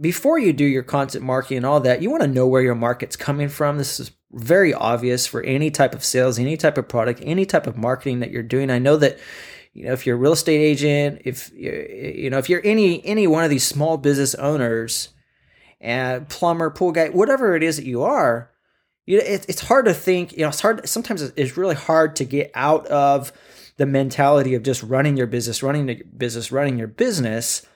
before 0.00 0.38
you 0.38 0.52
do 0.52 0.64
your 0.64 0.82
content 0.82 1.24
marketing 1.24 1.58
and 1.58 1.66
all 1.66 1.80
that, 1.80 2.00
you 2.00 2.10
want 2.10 2.22
to 2.22 2.28
know 2.28 2.46
where 2.46 2.62
your 2.62 2.74
market's 2.74 3.16
coming 3.16 3.48
from. 3.48 3.76
This 3.76 4.00
is 4.00 4.10
very 4.32 4.72
obvious 4.72 5.26
for 5.26 5.42
any 5.42 5.70
type 5.70 5.94
of 5.94 6.04
sales, 6.04 6.38
any 6.38 6.56
type 6.56 6.78
of 6.78 6.88
product, 6.88 7.20
any 7.24 7.44
type 7.44 7.66
of 7.66 7.76
marketing 7.76 8.20
that 8.20 8.30
you're 8.30 8.42
doing. 8.42 8.70
I 8.70 8.78
know 8.78 8.96
that 8.96 9.18
you 9.72 9.86
know 9.86 9.92
if 9.92 10.06
you're 10.06 10.16
a 10.16 10.18
real 10.18 10.32
estate 10.32 10.60
agent, 10.60 11.22
if 11.24 11.50
you 11.52 12.30
know 12.30 12.38
if 12.38 12.48
you're 12.48 12.62
any 12.64 13.04
any 13.04 13.26
one 13.26 13.44
of 13.44 13.50
these 13.50 13.66
small 13.66 13.96
business 13.96 14.34
owners, 14.36 15.08
and 15.80 16.28
plumber, 16.28 16.70
pool 16.70 16.92
guy, 16.92 17.08
whatever 17.08 17.56
it 17.56 17.62
is 17.62 17.76
that 17.76 17.86
you 17.86 18.02
are, 18.02 18.50
you 19.06 19.18
know, 19.18 19.24
it, 19.24 19.46
it's 19.48 19.62
hard 19.62 19.86
to 19.86 19.94
think. 19.94 20.32
You 20.32 20.40
know, 20.40 20.48
it's 20.48 20.60
hard. 20.60 20.88
Sometimes 20.88 21.22
it's 21.22 21.56
really 21.56 21.74
hard 21.74 22.16
to 22.16 22.24
get 22.24 22.50
out 22.54 22.86
of 22.88 23.32
the 23.76 23.86
mentality 23.86 24.54
of 24.54 24.62
just 24.62 24.82
running 24.82 25.16
your 25.16 25.26
business, 25.26 25.62
running 25.62 25.88
your 25.88 26.04
business, 26.16 26.52
running 26.52 26.78
your 26.78 26.88
business, 26.88 27.66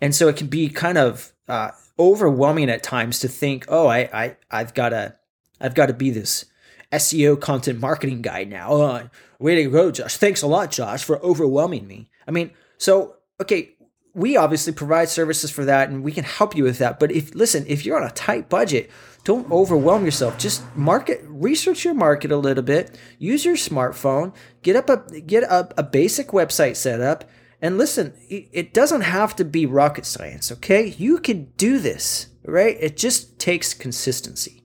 and 0.00 0.14
so 0.14 0.28
it 0.28 0.36
can 0.36 0.46
be 0.46 0.68
kind 0.68 0.96
of 0.96 1.32
uh, 1.48 1.72
overwhelming 1.98 2.70
at 2.70 2.82
times 2.82 3.18
to 3.20 3.28
think, 3.28 3.66
oh, 3.68 3.86
I, 3.86 3.98
I, 4.12 4.36
I've 4.50 4.74
got 4.74 4.90
to, 4.90 5.16
I've 5.60 5.74
got 5.74 5.86
to 5.86 5.94
be 5.94 6.10
this 6.10 6.46
SEO 6.92 7.40
content 7.40 7.80
marketing 7.80 8.22
guy 8.22 8.44
now. 8.44 8.72
Uh, 8.72 9.08
way 9.38 9.62
to 9.62 9.70
go, 9.70 9.90
Josh. 9.90 10.16
Thanks 10.16 10.42
a 10.42 10.46
lot, 10.46 10.70
Josh, 10.70 11.04
for 11.04 11.18
overwhelming 11.24 11.86
me. 11.86 12.10
I 12.26 12.30
mean, 12.30 12.50
so 12.78 13.16
okay, 13.40 13.74
we 14.14 14.36
obviously 14.36 14.72
provide 14.72 15.08
services 15.08 15.50
for 15.50 15.64
that, 15.64 15.88
and 15.88 16.02
we 16.02 16.12
can 16.12 16.24
help 16.24 16.56
you 16.56 16.64
with 16.64 16.78
that. 16.78 16.98
But 16.98 17.12
if 17.12 17.34
listen, 17.34 17.64
if 17.68 17.84
you're 17.84 18.00
on 18.00 18.08
a 18.08 18.12
tight 18.12 18.48
budget, 18.48 18.90
don't 19.24 19.50
overwhelm 19.50 20.04
yourself. 20.04 20.38
Just 20.38 20.64
market, 20.74 21.22
research 21.26 21.84
your 21.84 21.94
market 21.94 22.32
a 22.32 22.36
little 22.36 22.64
bit. 22.64 22.98
Use 23.18 23.44
your 23.44 23.56
smartphone. 23.56 24.34
Get 24.62 24.76
up 24.76 24.88
a 24.88 25.20
get 25.20 25.44
a, 25.44 25.68
a 25.78 25.82
basic 25.82 26.28
website 26.28 26.76
set 26.76 27.00
up 27.00 27.24
and 27.62 27.76
listen, 27.76 28.14
it 28.28 28.72
doesn't 28.72 29.02
have 29.02 29.36
to 29.36 29.44
be 29.44 29.66
rocket 29.66 30.06
science, 30.06 30.50
okay? 30.50 30.86
You 30.86 31.18
can 31.18 31.52
do 31.56 31.78
this, 31.78 32.28
right? 32.44 32.76
It 32.80 32.96
just 32.96 33.38
takes 33.38 33.74
consistency. 33.74 34.59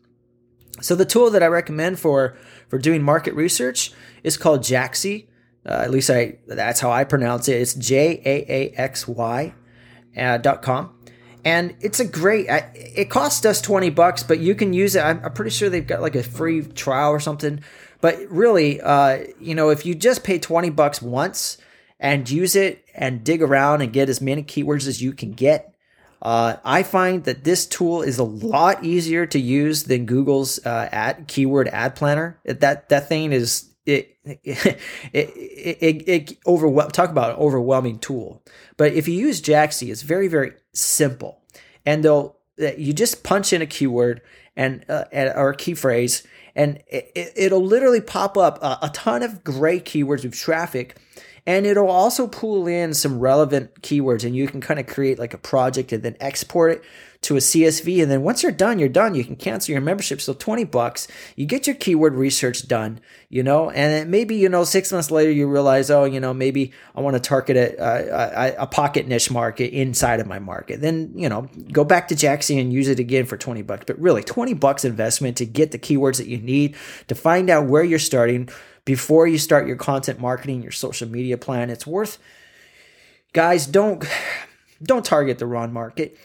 So 0.81 0.95
the 0.95 1.05
tool 1.05 1.29
that 1.31 1.43
I 1.43 1.47
recommend 1.47 1.99
for 1.99 2.38
for 2.67 2.77
doing 2.77 3.01
market 3.01 3.33
research 3.33 3.91
is 4.23 4.38
called 4.38 4.61
Jaaxy. 4.61 5.27
Uh, 5.65 5.81
at 5.83 5.91
least 5.91 6.09
I 6.09 6.38
that's 6.47 6.79
how 6.79 6.91
I 6.91 7.03
pronounce 7.03 7.47
it. 7.47 7.61
It's 7.61 7.73
J 7.73 8.21
A 8.25 8.45
A 8.51 8.69
X 8.75 9.07
Y 9.07 9.53
uh, 10.17 10.38
dot 10.38 10.61
com. 10.61 10.91
And 11.43 11.75
it's 11.79 11.99
a 11.99 12.05
great. 12.05 12.47
It 12.75 13.09
costs 13.09 13.45
us 13.45 13.61
twenty 13.61 13.89
bucks, 13.89 14.23
but 14.23 14.39
you 14.39 14.55
can 14.55 14.73
use 14.73 14.95
it. 14.95 15.01
I'm, 15.01 15.23
I'm 15.23 15.33
pretty 15.33 15.51
sure 15.51 15.69
they've 15.69 15.85
got 15.85 16.01
like 16.01 16.15
a 16.15 16.23
free 16.23 16.63
trial 16.63 17.11
or 17.11 17.19
something. 17.19 17.61
But 18.01 18.19
really, 18.29 18.81
uh, 18.81 19.25
you 19.39 19.53
know, 19.55 19.69
if 19.69 19.85
you 19.85 19.95
just 19.95 20.23
pay 20.23 20.39
twenty 20.39 20.71
bucks 20.71 21.01
once, 21.01 21.57
and 21.99 22.29
use 22.29 22.55
it 22.55 22.83
and 22.93 23.23
dig 23.23 23.41
around 23.41 23.81
and 23.81 23.93
get 23.93 24.09
as 24.09 24.21
many 24.21 24.43
keywords 24.43 24.88
as 24.88 25.01
you 25.01 25.13
can 25.13 25.33
get. 25.33 25.74
Uh, 26.25 26.57
I 26.65 26.81
find 26.81 27.23
that 27.25 27.43
this 27.43 27.67
tool 27.67 28.01
is 28.01 28.17
a 28.17 28.23
lot 28.23 28.83
easier 28.83 29.27
to 29.27 29.39
use 29.39 29.83
than 29.83 30.07
Google's 30.07 30.57
uh, 30.65 30.89
ad 30.91 31.27
keyword 31.27 31.67
ad 31.67 31.95
planner. 31.95 32.39
That 32.45 32.89
that 32.89 33.07
thing 33.07 33.31
is 33.31 33.69
it 33.85 34.17
it 34.25 34.79
it, 35.13 35.29
it, 35.81 36.09
it 36.09 36.38
overwhelm 36.47 36.89
talk 36.89 37.11
about 37.11 37.29
an 37.29 37.35
overwhelming 37.35 37.99
tool. 37.99 38.41
But 38.75 38.93
if 38.93 39.07
you 39.07 39.13
use 39.13 39.39
Jaaxy, 39.39 39.91
it's 39.91 40.01
very 40.01 40.27
very 40.27 40.53
simple, 40.73 41.43
and 41.85 42.03
they'll 42.03 42.38
you 42.57 42.91
just 42.91 43.23
punch 43.23 43.53
in 43.53 43.61
a 43.61 43.67
keyword 43.67 44.23
and 44.55 44.83
uh, 44.89 45.03
or 45.35 45.49
a 45.49 45.55
key 45.55 45.75
phrase, 45.75 46.25
and 46.55 46.81
it, 46.88 47.51
will 47.51 47.63
literally 47.63 48.01
pop 48.01 48.35
up 48.35 48.57
a, 48.63 48.79
a 48.81 48.89
ton 48.89 49.21
of 49.21 49.43
great 49.43 49.85
keywords 49.85 50.23
with 50.23 50.33
traffic 50.33 50.97
and 51.47 51.65
it'll 51.65 51.89
also 51.89 52.27
pull 52.27 52.67
in 52.67 52.93
some 52.93 53.19
relevant 53.19 53.81
keywords 53.81 54.23
and 54.23 54.36
you 54.36 54.47
can 54.47 54.62
kind 54.62 54.79
of 54.79 54.88
create 54.88 55.19
like 55.19 55.34
a 55.34 55.38
project 55.38 55.91
and 55.91 56.01
then 56.01 56.17
export 56.19 56.71
it 56.71 56.84
to 57.21 57.36
a 57.36 57.39
CSV. 57.39 58.03
And 58.03 58.12
then 58.12 58.21
once 58.21 58.43
you're 58.43 58.51
done, 58.51 58.77
you're 58.77 58.89
done. 58.89 59.15
You 59.15 59.23
can 59.23 59.36
cancel 59.36 59.71
your 59.71 59.81
membership. 59.81 60.21
So 60.21 60.34
20 60.34 60.63
bucks, 60.65 61.08
you 61.36 61.45
get 61.45 61.65
your 61.65 61.75
keyword 61.75 62.13
research 62.13 62.67
done, 62.67 62.99
you 63.29 63.41
know, 63.41 63.71
and 63.71 64.12
maybe, 64.12 64.36
you 64.36 64.47
know, 64.47 64.63
six 64.63 64.91
months 64.91 65.10
later, 65.10 65.31
you 65.31 65.47
realize, 65.47 65.89
oh, 65.89 66.05
you 66.05 66.19
know, 66.19 66.34
maybe 66.34 66.71
I 66.95 67.01
want 67.01 67.15
to 67.15 67.19
target 67.19 67.58
a, 67.58 67.79
a, 67.79 68.63
a, 68.63 68.67
pocket 68.67 69.08
niche 69.08 69.31
market 69.31 69.71
inside 69.71 70.19
of 70.19 70.27
my 70.27 70.38
market. 70.38 70.81
Then, 70.81 71.13
you 71.15 71.29
know, 71.29 71.49
go 71.71 71.84
back 71.84 72.10
to 72.10 72.15
Jaaxy 72.15 72.60
and 72.60 72.71
use 72.71 72.89
it 72.89 72.99
again 72.99 73.25
for 73.25 73.38
20 73.38 73.62
bucks. 73.63 73.86
But 73.88 73.99
really 73.99 74.21
20 74.21 74.53
bucks 74.53 74.86
investment 74.86 75.38
to 75.38 75.45
get 75.45 75.71
the 75.71 75.79
keywords 75.79 76.17
that 76.17 76.27
you 76.27 76.38
need 76.38 76.75
to 77.08 77.15
find 77.15 77.49
out 77.49 77.65
where 77.65 77.84
you're 77.84 77.97
starting 77.97 78.49
before 78.85 79.27
you 79.27 79.37
start 79.37 79.67
your 79.67 79.75
content 79.75 80.19
marketing, 80.19 80.61
your 80.61 80.71
social 80.71 81.09
media 81.09 81.37
plan. 81.37 81.69
It's 81.69 81.87
worth 81.87 82.19
guys, 83.35 83.67
don't 83.67 84.03
don't 84.81 85.05
target 85.05 85.37
the 85.37 85.45
wrong 85.45 85.71
market. 85.71 86.17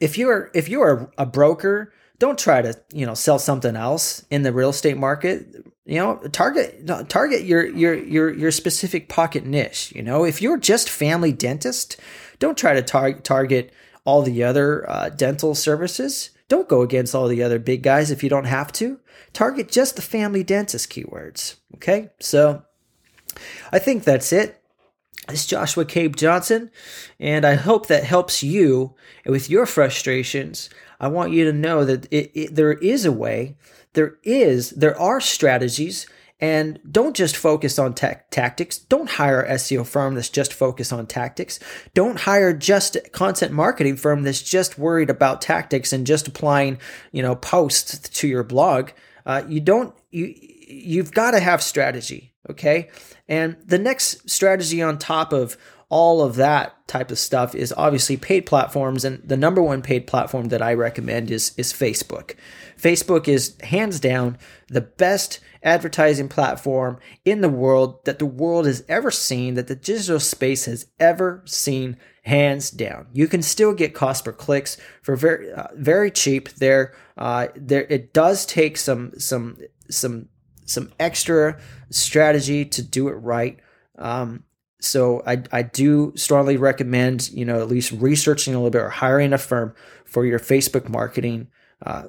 If 0.00 0.18
you're 0.18 0.50
if 0.54 0.68
you're 0.68 1.10
a 1.18 1.26
broker, 1.26 1.92
don't 2.18 2.38
try 2.38 2.62
to, 2.62 2.78
you 2.92 3.06
know, 3.06 3.14
sell 3.14 3.38
something 3.40 3.74
else 3.74 4.24
in 4.30 4.42
the 4.42 4.52
real 4.52 4.70
estate 4.70 4.96
market. 4.96 5.66
You 5.86 5.96
know, 5.96 6.16
target 6.32 6.86
target 7.08 7.44
your 7.44 7.66
your 7.66 7.94
your 7.94 8.32
your 8.32 8.50
specific 8.50 9.08
pocket 9.08 9.44
niche, 9.44 9.92
you 9.94 10.02
know. 10.02 10.24
If 10.24 10.40
you're 10.40 10.58
just 10.58 10.88
family 10.88 11.32
dentist, 11.32 11.98
don't 12.38 12.56
try 12.56 12.74
to 12.74 12.82
tar- 12.82 13.20
target 13.20 13.72
all 14.04 14.22
the 14.22 14.44
other 14.44 14.88
uh, 14.88 15.08
dental 15.08 15.54
services. 15.54 16.30
Don't 16.48 16.68
go 16.68 16.82
against 16.82 17.14
all 17.14 17.28
the 17.28 17.42
other 17.42 17.58
big 17.58 17.82
guys 17.82 18.10
if 18.10 18.22
you 18.22 18.28
don't 18.28 18.44
have 18.44 18.72
to. 18.72 19.00
Target 19.32 19.70
just 19.70 19.96
the 19.96 20.02
family 20.02 20.42
dentist 20.42 20.90
keywords. 20.90 21.56
Okay, 21.74 22.10
so 22.20 22.62
I 23.72 23.78
think 23.78 24.04
that's 24.04 24.32
it. 24.32 24.60
It's 25.28 25.46
Joshua 25.46 25.86
Cape 25.86 26.16
Johnson, 26.16 26.70
and 27.18 27.46
I 27.46 27.54
hope 27.54 27.86
that 27.86 28.04
helps 28.04 28.42
you 28.42 28.94
with 29.24 29.48
your 29.48 29.64
frustrations. 29.64 30.68
I 31.00 31.08
want 31.08 31.32
you 31.32 31.44
to 31.46 31.52
know 31.52 31.84
that 31.84 32.06
it, 32.12 32.30
it, 32.34 32.54
there 32.54 32.74
is 32.74 33.06
a 33.06 33.12
way, 33.12 33.56
there 33.94 34.18
is, 34.22 34.70
there 34.70 34.98
are 35.00 35.20
strategies 35.20 36.06
and 36.44 36.78
don't 36.90 37.16
just 37.16 37.38
focus 37.38 37.78
on 37.78 37.94
tactics. 37.94 38.76
Don't 38.76 39.08
hire 39.08 39.40
a 39.40 39.54
SEO 39.54 39.86
firm 39.86 40.14
that's 40.14 40.28
just 40.28 40.52
focused 40.52 40.92
on 40.92 41.06
tactics. 41.06 41.58
Don't 41.94 42.20
hire 42.20 42.52
just 42.52 42.98
content 43.12 43.50
marketing 43.50 43.96
firm 43.96 44.24
that's 44.24 44.42
just 44.42 44.78
worried 44.78 45.08
about 45.08 45.40
tactics 45.40 45.90
and 45.90 46.06
just 46.06 46.28
applying, 46.28 46.76
you 47.12 47.22
know, 47.22 47.34
posts 47.34 48.10
to 48.10 48.28
your 48.28 48.44
blog. 48.44 48.90
Uh, 49.24 49.42
you 49.48 49.58
don't 49.58 49.94
you 50.10 50.34
you've 50.36 51.12
got 51.12 51.30
to 51.30 51.40
have 51.40 51.62
strategy, 51.62 52.34
okay? 52.50 52.90
And 53.26 53.56
the 53.64 53.78
next 53.78 54.28
strategy 54.28 54.82
on 54.82 54.98
top 54.98 55.32
of 55.32 55.56
all 55.88 56.22
of 56.22 56.36
that 56.36 56.86
type 56.86 57.10
of 57.10 57.18
stuff 57.18 57.54
is 57.54 57.72
obviously 57.76 58.16
paid 58.16 58.46
platforms 58.46 59.04
and 59.04 59.20
the 59.24 59.36
number 59.36 59.62
one 59.62 59.82
paid 59.82 60.06
platform 60.06 60.48
that 60.48 60.62
I 60.62 60.74
recommend 60.74 61.30
is 61.30 61.52
is 61.56 61.72
Facebook. 61.72 62.34
Facebook 62.78 63.28
is 63.28 63.56
hands 63.62 64.00
down 64.00 64.38
the 64.68 64.80
best 64.80 65.40
advertising 65.62 66.28
platform 66.28 66.98
in 67.24 67.40
the 67.40 67.48
world 67.48 68.04
that 68.04 68.18
the 68.18 68.26
world 68.26 68.66
has 68.66 68.84
ever 68.88 69.10
seen, 69.10 69.54
that 69.54 69.66
the 69.66 69.74
digital 69.74 70.20
space 70.20 70.66
has 70.66 70.86
ever 71.00 71.42
seen, 71.46 71.96
hands 72.22 72.70
down. 72.70 73.06
You 73.12 73.26
can 73.26 73.42
still 73.42 73.72
get 73.72 73.94
cost 73.94 74.24
per 74.24 74.32
clicks 74.32 74.76
for 75.02 75.16
very 75.16 75.52
uh, 75.52 75.68
very 75.74 76.10
cheap. 76.10 76.50
There, 76.50 76.94
uh, 77.16 77.48
there 77.56 77.86
it 77.88 78.12
does 78.12 78.46
take 78.46 78.76
some 78.76 79.12
some 79.18 79.58
some 79.90 80.28
some 80.66 80.92
extra 80.98 81.58
strategy 81.90 82.64
to 82.64 82.82
do 82.82 83.08
it 83.08 83.14
right. 83.14 83.58
Um, 83.96 84.44
so 84.84 85.22
I, 85.26 85.42
I 85.52 85.62
do 85.62 86.12
strongly 86.16 86.56
recommend 86.56 87.30
you 87.30 87.44
know 87.44 87.60
at 87.60 87.68
least 87.68 87.92
researching 87.92 88.54
a 88.54 88.58
little 88.58 88.70
bit 88.70 88.82
or 88.82 88.90
hiring 88.90 89.32
a 89.32 89.38
firm 89.38 89.74
for 90.04 90.24
your 90.24 90.38
Facebook 90.38 90.88
marketing, 90.88 91.48
uh, 91.84 92.04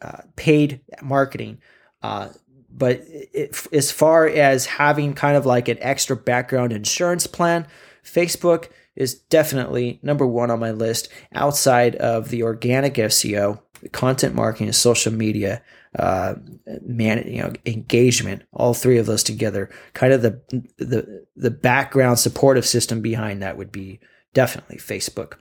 uh, 0.00 0.22
paid 0.36 0.80
marketing. 1.02 1.58
Uh, 2.02 2.28
but 2.70 3.02
it, 3.06 3.66
as 3.72 3.90
far 3.90 4.26
as 4.26 4.66
having 4.66 5.12
kind 5.14 5.36
of 5.36 5.44
like 5.44 5.68
an 5.68 5.78
extra 5.80 6.16
background 6.16 6.72
insurance 6.72 7.26
plan, 7.26 7.66
Facebook 8.04 8.68
is 8.96 9.14
definitely 9.14 10.00
number 10.02 10.26
one 10.26 10.50
on 10.50 10.58
my 10.58 10.70
list 10.70 11.08
outside 11.34 11.94
of 11.96 12.30
the 12.30 12.42
organic 12.42 12.94
SEO, 12.94 13.60
content 13.92 14.34
marketing, 14.34 14.68
and 14.68 14.76
social 14.76 15.12
media, 15.12 15.62
uh, 15.98 16.34
man, 16.82 17.26
you 17.26 17.42
know, 17.42 17.52
engagement. 17.66 18.42
All 18.52 18.74
three 18.74 18.98
of 18.98 19.06
those 19.06 19.22
together, 19.22 19.70
kind 19.94 20.12
of 20.12 20.22
the 20.22 20.40
the 20.78 21.26
the 21.36 21.50
background 21.50 22.18
supportive 22.18 22.66
system 22.66 23.00
behind 23.00 23.42
that 23.42 23.56
would 23.56 23.72
be 23.72 24.00
definitely 24.34 24.76
Facebook. 24.76 25.34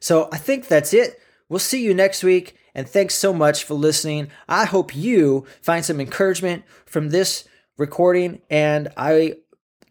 So 0.00 0.28
I 0.32 0.38
think 0.38 0.68
that's 0.68 0.94
it. 0.94 1.20
We'll 1.48 1.58
see 1.58 1.82
you 1.82 1.94
next 1.94 2.22
week. 2.22 2.56
And 2.74 2.88
thanks 2.88 3.14
so 3.14 3.32
much 3.32 3.64
for 3.64 3.74
listening. 3.74 4.30
I 4.48 4.64
hope 4.64 4.94
you 4.94 5.46
find 5.62 5.84
some 5.84 6.00
encouragement 6.00 6.64
from 6.86 7.08
this 7.08 7.48
recording, 7.76 8.40
and 8.50 8.92
I 8.96 9.36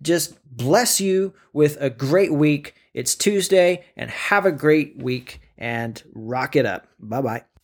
just 0.01 0.37
bless 0.45 1.01
you 1.01 1.33
with 1.53 1.77
a 1.81 1.89
great 1.89 2.31
week. 2.31 2.75
It's 2.93 3.15
Tuesday, 3.15 3.83
and 3.97 4.09
have 4.09 4.45
a 4.45 4.51
great 4.51 5.01
week 5.01 5.41
and 5.57 6.01
rock 6.13 6.55
it 6.55 6.65
up. 6.65 6.87
Bye 6.99 7.21
bye. 7.21 7.56